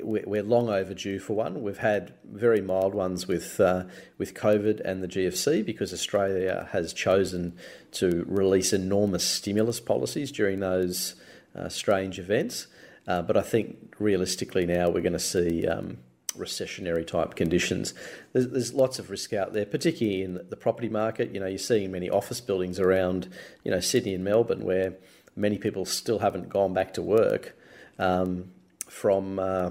we're 0.00 0.42
long 0.42 0.68
overdue 0.68 1.18
for 1.18 1.34
one. 1.34 1.62
We've 1.62 1.78
had 1.78 2.14
very 2.24 2.60
mild 2.60 2.94
ones 2.94 3.26
with 3.26 3.58
uh, 3.60 3.84
with 4.16 4.34
COVID 4.34 4.80
and 4.80 5.02
the 5.02 5.08
GFC 5.08 5.64
because 5.64 5.92
Australia 5.92 6.68
has 6.72 6.92
chosen 6.92 7.56
to 7.92 8.24
release 8.28 8.72
enormous 8.72 9.24
stimulus 9.24 9.80
policies 9.80 10.30
during 10.30 10.60
those 10.60 11.14
uh, 11.54 11.68
strange 11.68 12.18
events. 12.18 12.66
Uh, 13.06 13.22
but 13.22 13.36
I 13.36 13.42
think 13.42 13.94
realistically 13.98 14.66
now 14.66 14.90
we're 14.90 15.00
going 15.00 15.12
to 15.14 15.18
see 15.18 15.66
um, 15.66 15.98
recessionary 16.38 17.06
type 17.06 17.34
conditions. 17.34 17.94
There's, 18.32 18.48
there's, 18.48 18.74
lots 18.74 18.98
of 18.98 19.10
risk 19.10 19.32
out 19.32 19.52
there, 19.52 19.66
particularly 19.66 20.22
in 20.22 20.34
the 20.48 20.56
property 20.56 20.88
market. 20.88 21.34
You 21.34 21.40
know, 21.40 21.46
you're 21.46 21.58
seeing 21.58 21.90
many 21.90 22.08
office 22.08 22.40
buildings 22.40 22.78
around, 22.80 23.28
you 23.64 23.70
know, 23.70 23.80
Sydney 23.80 24.14
and 24.14 24.24
Melbourne 24.24 24.64
where 24.64 24.94
many 25.36 25.58
people 25.58 25.84
still 25.84 26.18
haven't 26.18 26.48
gone 26.48 26.72
back 26.72 26.94
to 26.94 27.02
work 27.02 27.56
um, 27.98 28.50
from. 28.88 29.38
Uh, 29.38 29.70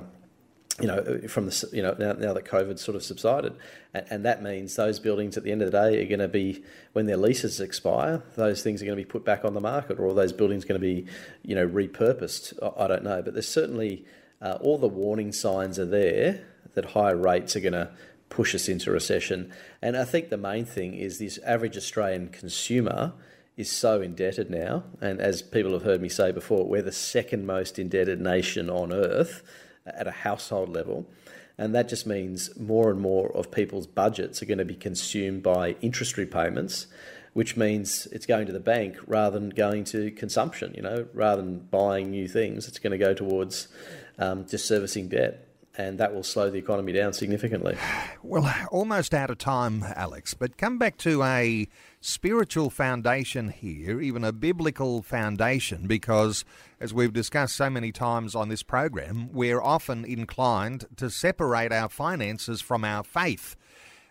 you 0.79 0.87
know, 0.87 1.21
from 1.27 1.47
the 1.47 1.69
you 1.73 1.81
know 1.81 1.95
now, 1.97 2.13
now 2.13 2.33
that 2.33 2.45
COVID 2.45 2.77
sort 2.77 2.95
of 2.95 3.01
subsided, 3.01 3.55
and, 3.95 4.05
and, 4.11 4.25
that 4.25 4.43
means 4.43 4.75
those 4.75 4.99
buildings 4.99 5.35
at 5.35 5.43
the 5.43 5.51
end 5.51 5.63
of 5.63 5.71
the 5.71 5.89
day 5.89 6.03
are 6.03 6.07
going 6.07 6.19
to 6.19 6.27
be 6.27 6.63
when 6.93 7.07
their 7.07 7.17
leases 7.17 7.59
expire, 7.59 8.21
those 8.35 8.61
things 8.61 8.81
are 8.81 8.85
going 8.85 8.95
to 8.95 9.03
be 9.03 9.09
put 9.09 9.25
back 9.25 9.43
on 9.43 9.55
the 9.55 9.61
market, 9.61 9.99
or 9.99 10.13
those 10.13 10.33
buildings 10.33 10.65
going 10.65 10.79
to 10.79 10.85
be, 10.85 11.07
you 11.41 11.55
know, 11.55 11.67
repurposed. 11.67 12.53
I, 12.61 12.83
I 12.83 12.87
don't 12.87 13.03
know, 13.03 13.23
but 13.23 13.33
there's 13.33 13.47
certainly 13.47 14.05
uh, 14.41 14.59
all 14.61 14.77
the 14.77 14.87
warning 14.87 15.31
signs 15.31 15.79
are 15.79 15.85
there 15.85 16.45
that 16.77 16.85
higher 16.85 17.17
rates 17.17 17.55
are 17.55 17.59
going 17.59 17.73
to 17.73 17.89
push 18.29 18.53
us 18.53 18.69
into 18.69 18.91
recession. 18.91 19.51
And 19.81 19.97
I 19.97 20.05
think 20.05 20.29
the 20.29 20.37
main 20.37 20.63
thing 20.63 20.93
is 20.93 21.17
this 21.17 21.39
average 21.39 21.75
Australian 21.75 22.29
consumer 22.29 23.13
is 23.55 23.71
so 23.71 23.99
indebted 23.99 24.51
now. 24.51 24.83
And 25.01 25.19
as 25.19 25.41
people 25.41 25.73
have 25.73 25.81
heard 25.81 26.01
me 26.01 26.07
say 26.07 26.31
before, 26.31 26.67
we're 26.67 26.83
the 26.83 26.91
second 26.91 27.47
most 27.47 27.79
indebted 27.79 28.21
nation 28.21 28.69
on 28.69 28.93
earth 28.93 29.41
at 29.87 30.07
a 30.07 30.11
household 30.11 30.69
level. 30.69 31.09
And 31.57 31.73
that 31.73 31.89
just 31.89 32.05
means 32.05 32.55
more 32.59 32.91
and 32.91 33.01
more 33.01 33.35
of 33.35 33.49
people's 33.49 33.87
budgets 33.87 34.43
are 34.43 34.45
going 34.45 34.59
to 34.59 34.65
be 34.65 34.75
consumed 34.75 35.41
by 35.41 35.75
interest 35.81 36.15
repayments, 36.15 36.85
which 37.33 37.57
means 37.57 38.07
it's 38.11 38.27
going 38.27 38.45
to 38.45 38.53
the 38.53 38.59
bank 38.59 38.97
rather 39.07 39.39
than 39.39 39.49
going 39.49 39.83
to 39.85 40.11
consumption, 40.11 40.75
you 40.75 40.83
know, 40.83 41.07
rather 41.15 41.41
than 41.41 41.57
buying 41.57 42.11
new 42.11 42.27
things, 42.27 42.67
it's 42.67 42.77
going 42.77 42.91
to 42.91 43.03
go 43.03 43.15
towards 43.15 43.67
um, 44.19 44.45
just 44.45 44.67
servicing 44.67 45.07
debt 45.07 45.46
and 45.77 45.99
that 45.99 46.13
will 46.13 46.23
slow 46.23 46.49
the 46.49 46.57
economy 46.57 46.91
down 46.91 47.13
significantly. 47.13 47.77
Well, 48.23 48.53
almost 48.71 49.13
out 49.13 49.29
of 49.29 49.37
time, 49.37 49.85
Alex, 49.95 50.33
but 50.33 50.57
come 50.57 50.77
back 50.77 50.97
to 50.97 51.23
a 51.23 51.67
spiritual 52.01 52.69
foundation 52.69 53.49
here, 53.49 54.01
even 54.01 54.23
a 54.23 54.33
biblical 54.33 55.03
foundation, 55.03 55.87
because 55.87 56.43
as 56.79 56.93
we've 56.93 57.13
discussed 57.13 57.55
so 57.55 57.69
many 57.69 57.91
times 57.91 58.35
on 58.35 58.49
this 58.49 58.63
program, 58.63 59.31
we're 59.31 59.61
often 59.61 60.03
inclined 60.03 60.85
to 60.97 61.09
separate 61.09 61.71
our 61.71 61.89
finances 61.89 62.59
from 62.59 62.83
our 62.83 63.03
faith. 63.03 63.55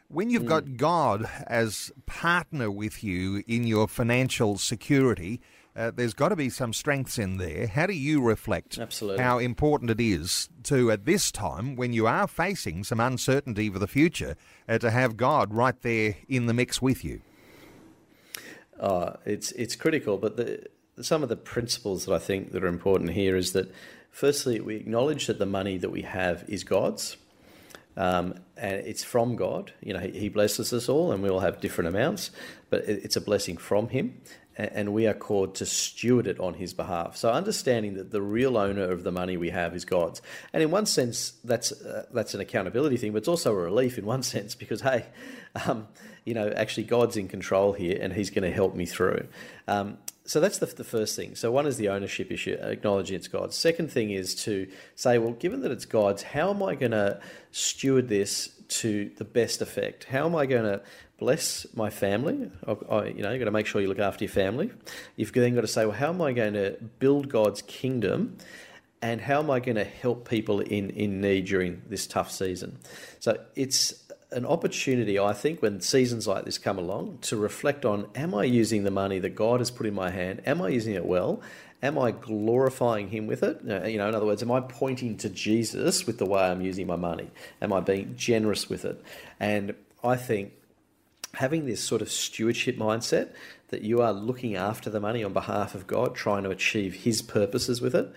When 0.09 0.31
you've 0.31 0.45
mm. 0.45 0.49
got 0.49 0.77
God 0.77 1.29
as 1.49 1.91
partner 2.07 2.71
with 2.71 3.03
you 3.03 3.43
in 3.49 3.67
your 3.67 3.89
financial 3.89 4.57
security, 4.57 5.41
uh, 5.77 5.91
there's 5.95 6.15
got 6.15 6.31
to 6.31 6.37
be 6.37 6.49
some 6.49 6.73
strengths 6.73 7.19
in 7.19 7.37
there. 7.37 7.67
How 7.67 7.87
do 7.87 7.93
you 7.93 8.23
reflect 8.23 8.79
Absolutely. 8.79 9.23
how 9.23 9.39
important 9.39 9.91
it 9.91 10.01
is 10.01 10.49
to, 10.65 10.91
at 10.91 11.05
this 11.05 11.31
time, 11.31 11.77
when 11.77 11.93
you 11.93 12.07
are 12.07 12.27
facing 12.27 12.83
some 12.83 12.99
uncertainty 12.99 13.69
for 13.69 13.79
the 13.79 13.87
future, 13.87 14.37
uh, 14.69 14.79
to 14.79 14.91
have 14.91 15.17
God 15.17 15.53
right 15.53 15.81
there 15.83 16.17
in 16.29 16.47
the 16.47 16.55
mix 16.55 16.81
with 16.81 17.05
you? 17.05 17.21
Uh, 18.81 19.15
it's 19.25 19.53
it's 19.53 19.77
critical, 19.77 20.19
but 20.19 20.37
the, 20.37 20.67
some 21.01 21.23
of 21.23 21.29
the 21.29 21.37
principles 21.37 22.07
that 22.07 22.15
I 22.15 22.19
think 22.19 22.53
that 22.53 22.65
are 22.65 22.69
important 22.69 23.11
here 23.11 23.37
is 23.37 23.53
that, 23.53 23.73
firstly, 24.11 24.61
we 24.61 24.77
acknowledge 24.77 25.27
that 25.27 25.39
the 25.39 25.47
money 25.47 25.79
that 25.79 25.91
we 25.91 26.03
have 26.03 26.45
is 26.49 26.65
God's. 26.65 27.17
Um, 27.97 28.35
and 28.57 28.87
it's 28.87 29.03
from 29.03 29.37
God. 29.37 29.73
You 29.81 29.95
know, 29.95 30.01
He 30.01 30.29
blesses 30.29 30.73
us 30.73 30.89
all, 30.89 31.13
and 31.13 31.23
we 31.23 31.29
all 31.29 31.41
have 31.41 31.61
different 31.61 31.89
amounts, 31.89 32.31
but 32.71 32.85
it's 32.89 33.17
a 33.17 33.21
blessing 33.21 33.57
from 33.57 33.89
Him 33.89 34.21
and 34.57 34.95
we 34.95 35.07
are 35.07 35.15
called 35.15 35.55
to 35.57 35.67
steward 35.67 36.27
it 36.27 36.41
on 36.41 36.55
his 36.55 36.73
behalf. 36.73 37.17
So 37.17 37.31
understanding 37.31 37.95
that 37.95 38.11
the 38.11 38.23
real 38.23 38.57
owner 38.57 38.91
of 38.91 39.05
the 39.05 39.13
money 39.13 39.37
we 39.37 39.51
have 39.51 39.77
is 39.77 39.85
God's, 39.85 40.23
and 40.53 40.63
in 40.63 40.71
one 40.71 40.87
sense 40.87 41.33
that's 41.45 41.73
uh, 41.73 42.07
that's 42.13 42.35
an 42.35 42.41
accountability 42.41 42.97
thing, 42.97 43.13
but 43.13 43.19
it's 43.19 43.29
also 43.29 43.53
a 43.53 43.57
relief 43.57 43.99
in 43.99 44.07
one 44.07 44.23
sense 44.35 44.55
because 44.55 44.81
hey, 44.81 45.07
um, 45.67 45.87
you 46.25 46.35
know 46.35 46.49
actually 46.49 46.85
God's 46.85 47.17
in 47.17 47.29
control 47.29 47.73
here 47.73 47.99
and 48.01 48.13
He's 48.13 48.31
going 48.31 48.45
to 48.45 48.53
help 48.53 48.75
me 48.75 48.87
through. 48.87 49.27
Um, 49.69 49.99
so 50.27 50.41
that's 50.41 50.59
the, 50.59 50.67
the 50.67 50.85
first 50.85 51.17
thing. 51.17 51.35
So 51.35 51.51
one 51.51 51.67
is 51.67 51.77
the 51.77 51.89
ownership 51.89 52.31
issue, 52.31 52.57
acknowledging 52.61 53.17
it's 53.17 53.29
God's. 53.29 53.57
Second 53.57 53.91
thing 53.91 54.11
is 54.11 54.35
to 54.45 54.69
say, 54.95 55.19
well, 55.19 55.33
given 55.33 55.61
that 55.63 55.71
it's 55.71 55.87
God's, 55.87 56.23
how 56.23 56.51
am 56.51 56.63
I 56.63 56.75
going 56.75 56.93
to 56.93 57.21
steward 57.53 58.09
this 58.09 58.49
to 58.69 59.11
the 59.17 59.25
best 59.25 59.63
effect? 59.63 60.05
How 60.05 60.27
am 60.27 60.35
I 60.35 60.47
going 60.47 60.65
to 60.65 60.83
bless 61.19 61.67
my 61.75 61.91
family. 61.91 62.51
I, 62.67 62.73
I, 62.91 63.05
you 63.07 63.23
know, 63.23 63.31
you've 63.31 63.41
got 63.41 63.47
to 63.47 63.51
make 63.51 63.67
sure 63.67 63.81
you 63.81 63.89
look 63.89 63.99
after 63.99 64.25
your 64.25 64.33
family. 64.33 64.71
You've 65.17 65.33
then 65.33 65.55
got 65.55 65.63
to 65.63 65.67
say, 65.67 65.87
well, 65.87 65.97
how 65.97 66.09
am 66.09 66.21
I 66.21 66.33
going 66.33 66.55
to 66.55 66.77
build 66.99 67.29
God's 67.29 67.63
kingdom? 67.63 68.37
And 69.03 69.21
how 69.21 69.41
am 69.41 69.51
I 69.51 69.61
going 69.61 69.77
to 69.77 69.85
help 69.85 70.29
people 70.29 70.61
in, 70.61 70.91
in 70.91 71.21
need 71.21 71.47
during 71.47 71.83
this 71.89 72.07
tough 72.07 72.31
season? 72.31 72.79
So 73.21 73.39
it's 73.55 73.95
an 74.31 74.45
opportunity, 74.45 75.19
I 75.19 75.33
think, 75.33 75.63
when 75.63 75.81
seasons 75.81 76.27
like 76.27 76.45
this 76.45 76.59
come 76.59 76.79
along 76.79 77.19
to 77.23 77.37
reflect 77.37 77.85
on 77.85 78.09
am 78.15 78.35
I 78.35 78.45
using 78.45 78.85
the 78.85 78.91
money 78.91 79.19
that 79.21 79.35
God 79.35 79.61
has 79.61 79.71
put 79.71 79.87
in 79.87 79.95
my 79.95 80.11
hand? 80.11 80.43
Am 80.47 80.61
I 80.61 80.69
using 80.69 80.95
it 80.95 81.05
well? 81.05 81.41
Am 81.83 81.99
I 81.99 82.11
glorifying 82.11 83.09
Him 83.09 83.27
with 83.27 83.43
it? 83.43 83.61
Uh, 83.69 83.87
you 83.87 83.99
know, 83.99 84.09
in 84.09 84.15
other 84.15 84.27
words, 84.27 84.43
am 84.43 84.51
I 84.51 84.61
pointing 84.61 85.17
to 85.19 85.29
Jesus 85.29 86.07
with 86.07 86.19
the 86.19 86.27
way 86.27 86.43
I'm 86.43 86.61
using 86.61 86.87
my 86.87 86.97
money? 86.97 87.31
Am 87.61 87.73
I 87.73 87.81
being 87.81 88.15
generous 88.17 88.69
with 88.69 88.85
it? 88.85 89.01
And 89.39 89.75
I 90.03 90.17
think 90.17 90.53
having 91.35 91.67
this 91.67 91.83
sort 91.83 92.03
of 92.03 92.11
stewardship 92.11 92.77
mindset 92.77 93.33
that 93.69 93.83
you 93.83 94.01
are 94.01 94.13
looking 94.13 94.57
after 94.57 94.89
the 94.89 95.01
money 95.01 95.23
on 95.23 95.33
behalf 95.33 95.75
of 95.75 95.87
God, 95.87 96.15
trying 96.15 96.45
to 96.45 96.51
achieve 96.51 96.95
His 96.95 97.23
purposes 97.23 97.81
with 97.81 97.95
it, 97.95 98.13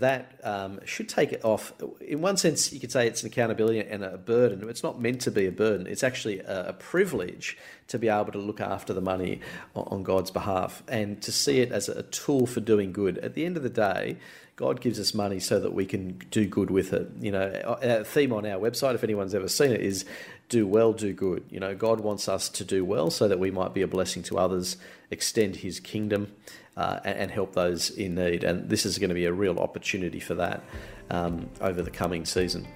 that 0.00 0.40
um, 0.44 0.80
should 0.84 1.08
take 1.08 1.32
it 1.32 1.44
off. 1.44 1.72
In 2.00 2.20
one 2.20 2.36
sense, 2.36 2.72
you 2.72 2.80
could 2.80 2.92
say 2.92 3.06
it's 3.06 3.22
an 3.22 3.28
accountability 3.28 3.80
and 3.80 4.04
a 4.04 4.18
burden. 4.18 4.68
It's 4.68 4.82
not 4.82 5.00
meant 5.00 5.20
to 5.22 5.30
be 5.30 5.46
a 5.46 5.52
burden. 5.52 5.86
It's 5.86 6.02
actually 6.02 6.40
a, 6.40 6.70
a 6.70 6.72
privilege 6.72 7.56
to 7.88 7.98
be 7.98 8.08
able 8.08 8.32
to 8.32 8.38
look 8.38 8.60
after 8.60 8.92
the 8.92 9.00
money 9.00 9.40
on 9.74 10.02
God's 10.02 10.30
behalf 10.30 10.82
and 10.88 11.20
to 11.22 11.32
see 11.32 11.60
it 11.60 11.72
as 11.72 11.88
a 11.88 12.02
tool 12.04 12.46
for 12.46 12.60
doing 12.60 12.92
good. 12.92 13.18
At 13.18 13.34
the 13.34 13.44
end 13.44 13.56
of 13.56 13.62
the 13.62 13.70
day, 13.70 14.18
God 14.56 14.80
gives 14.80 14.98
us 14.98 15.14
money 15.14 15.38
so 15.38 15.60
that 15.60 15.72
we 15.72 15.86
can 15.86 16.18
do 16.30 16.44
good 16.44 16.70
with 16.70 16.92
it. 16.92 17.08
You 17.20 17.30
know, 17.30 17.78
our 17.80 18.02
theme 18.02 18.32
on 18.32 18.44
our 18.44 18.58
website, 18.58 18.96
if 18.96 19.04
anyone's 19.04 19.34
ever 19.34 19.46
seen 19.46 19.70
it, 19.70 19.80
is 19.80 20.04
do 20.48 20.66
well, 20.66 20.92
do 20.92 21.12
good. 21.12 21.44
You 21.50 21.60
know, 21.60 21.74
God 21.74 22.00
wants 22.00 22.28
us 22.28 22.48
to 22.50 22.64
do 22.64 22.84
well 22.84 23.10
so 23.10 23.28
that 23.28 23.38
we 23.38 23.50
might 23.50 23.74
be 23.74 23.82
a 23.82 23.88
blessing 23.88 24.22
to 24.24 24.38
others, 24.38 24.76
extend 25.10 25.56
His 25.56 25.80
kingdom, 25.80 26.32
uh, 26.76 27.00
and, 27.04 27.18
and, 27.18 27.30
help 27.30 27.54
those 27.54 27.90
in 27.90 28.14
need. 28.14 28.44
And 28.44 28.68
this 28.68 28.86
is 28.86 28.98
going 28.98 29.08
to 29.08 29.14
be 29.14 29.24
a 29.24 29.32
real 29.32 29.58
opportunity 29.58 30.20
for 30.20 30.34
that 30.36 30.62
um, 31.10 31.50
over 31.60 31.82
the 31.82 31.90
coming 31.90 32.24
season. 32.24 32.68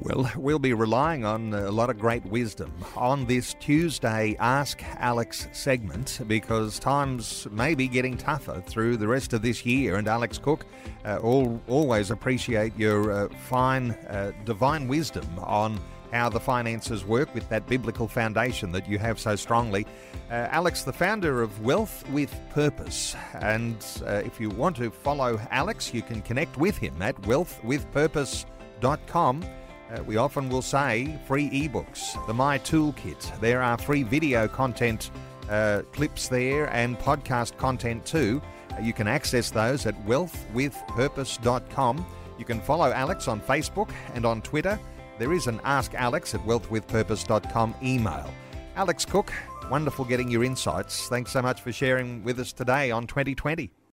Well, 0.00 0.30
we'll 0.36 0.58
be 0.58 0.74
relying 0.74 1.24
on 1.24 1.54
a 1.54 1.70
lot 1.70 1.88
of 1.90 1.98
great 1.98 2.24
wisdom 2.26 2.72
on 2.94 3.24
this 3.24 3.54
Tuesday 3.54 4.36
Ask 4.38 4.82
Alex 4.96 5.48
segment 5.52 6.20
because 6.26 6.78
times 6.78 7.46
may 7.50 7.74
be 7.74 7.88
getting 7.88 8.16
tougher 8.16 8.62
through 8.66 8.98
the 8.98 9.08
rest 9.08 9.32
of 9.32 9.42
this 9.42 9.64
year. 9.64 9.96
And 9.96 10.06
Alex 10.06 10.38
Cook, 10.38 10.66
uh, 11.04 11.16
all, 11.22 11.60
always 11.66 12.10
appreciate 12.10 12.76
your 12.78 13.10
uh, 13.10 13.28
fine 13.48 13.92
uh, 14.08 14.32
divine 14.44 14.86
wisdom 14.86 15.26
on 15.38 15.80
how 16.12 16.28
the 16.28 16.40
finances 16.40 17.04
work 17.04 17.34
with 17.34 17.48
that 17.48 17.66
biblical 17.66 18.08
foundation 18.08 18.72
that 18.72 18.88
you 18.88 18.98
have 18.98 19.18
so 19.18 19.36
strongly. 19.36 19.86
Uh, 20.30 20.48
Alex, 20.50 20.82
the 20.82 20.92
founder 20.92 21.42
of 21.42 21.62
Wealth 21.62 22.08
with 22.10 22.38
Purpose. 22.50 23.16
And 23.34 23.84
uh, 24.06 24.22
if 24.24 24.40
you 24.40 24.50
want 24.50 24.76
to 24.76 24.90
follow 24.90 25.40
Alex, 25.50 25.94
you 25.94 26.02
can 26.02 26.22
connect 26.22 26.56
with 26.56 26.76
him 26.76 27.00
at 27.00 27.14
wealthwithpurpose.com. 27.22 29.44
Uh, 29.88 30.02
we 30.02 30.16
often 30.16 30.48
will 30.48 30.62
say 30.62 31.16
free 31.26 31.48
ebooks, 31.50 32.26
the 32.26 32.34
My 32.34 32.58
Toolkit. 32.58 33.38
There 33.40 33.62
are 33.62 33.78
free 33.78 34.02
video 34.02 34.48
content 34.48 35.12
uh, 35.48 35.82
clips 35.92 36.26
there 36.28 36.66
and 36.72 36.98
podcast 36.98 37.56
content 37.56 38.04
too. 38.04 38.42
Uh, 38.72 38.80
you 38.80 38.92
can 38.92 39.06
access 39.06 39.50
those 39.50 39.86
at 39.86 39.94
wealthwithpurpose.com. 40.06 42.06
You 42.38 42.44
can 42.44 42.60
follow 42.60 42.90
Alex 42.90 43.28
on 43.28 43.40
Facebook 43.40 43.90
and 44.14 44.26
on 44.26 44.42
Twitter. 44.42 44.78
There 45.18 45.32
is 45.32 45.46
an 45.46 45.60
Ask 45.64 45.94
Alex 45.94 46.34
at 46.34 46.40
wealthwithpurpose.com 46.42 47.74
email. 47.82 48.30
Alex 48.76 49.06
Cook, 49.06 49.32
wonderful 49.70 50.04
getting 50.04 50.30
your 50.30 50.44
insights. 50.44 51.08
Thanks 51.08 51.32
so 51.32 51.40
much 51.40 51.62
for 51.62 51.72
sharing 51.72 52.22
with 52.22 52.38
us 52.38 52.52
today 52.52 52.90
on 52.90 53.06
2020. 53.06 53.70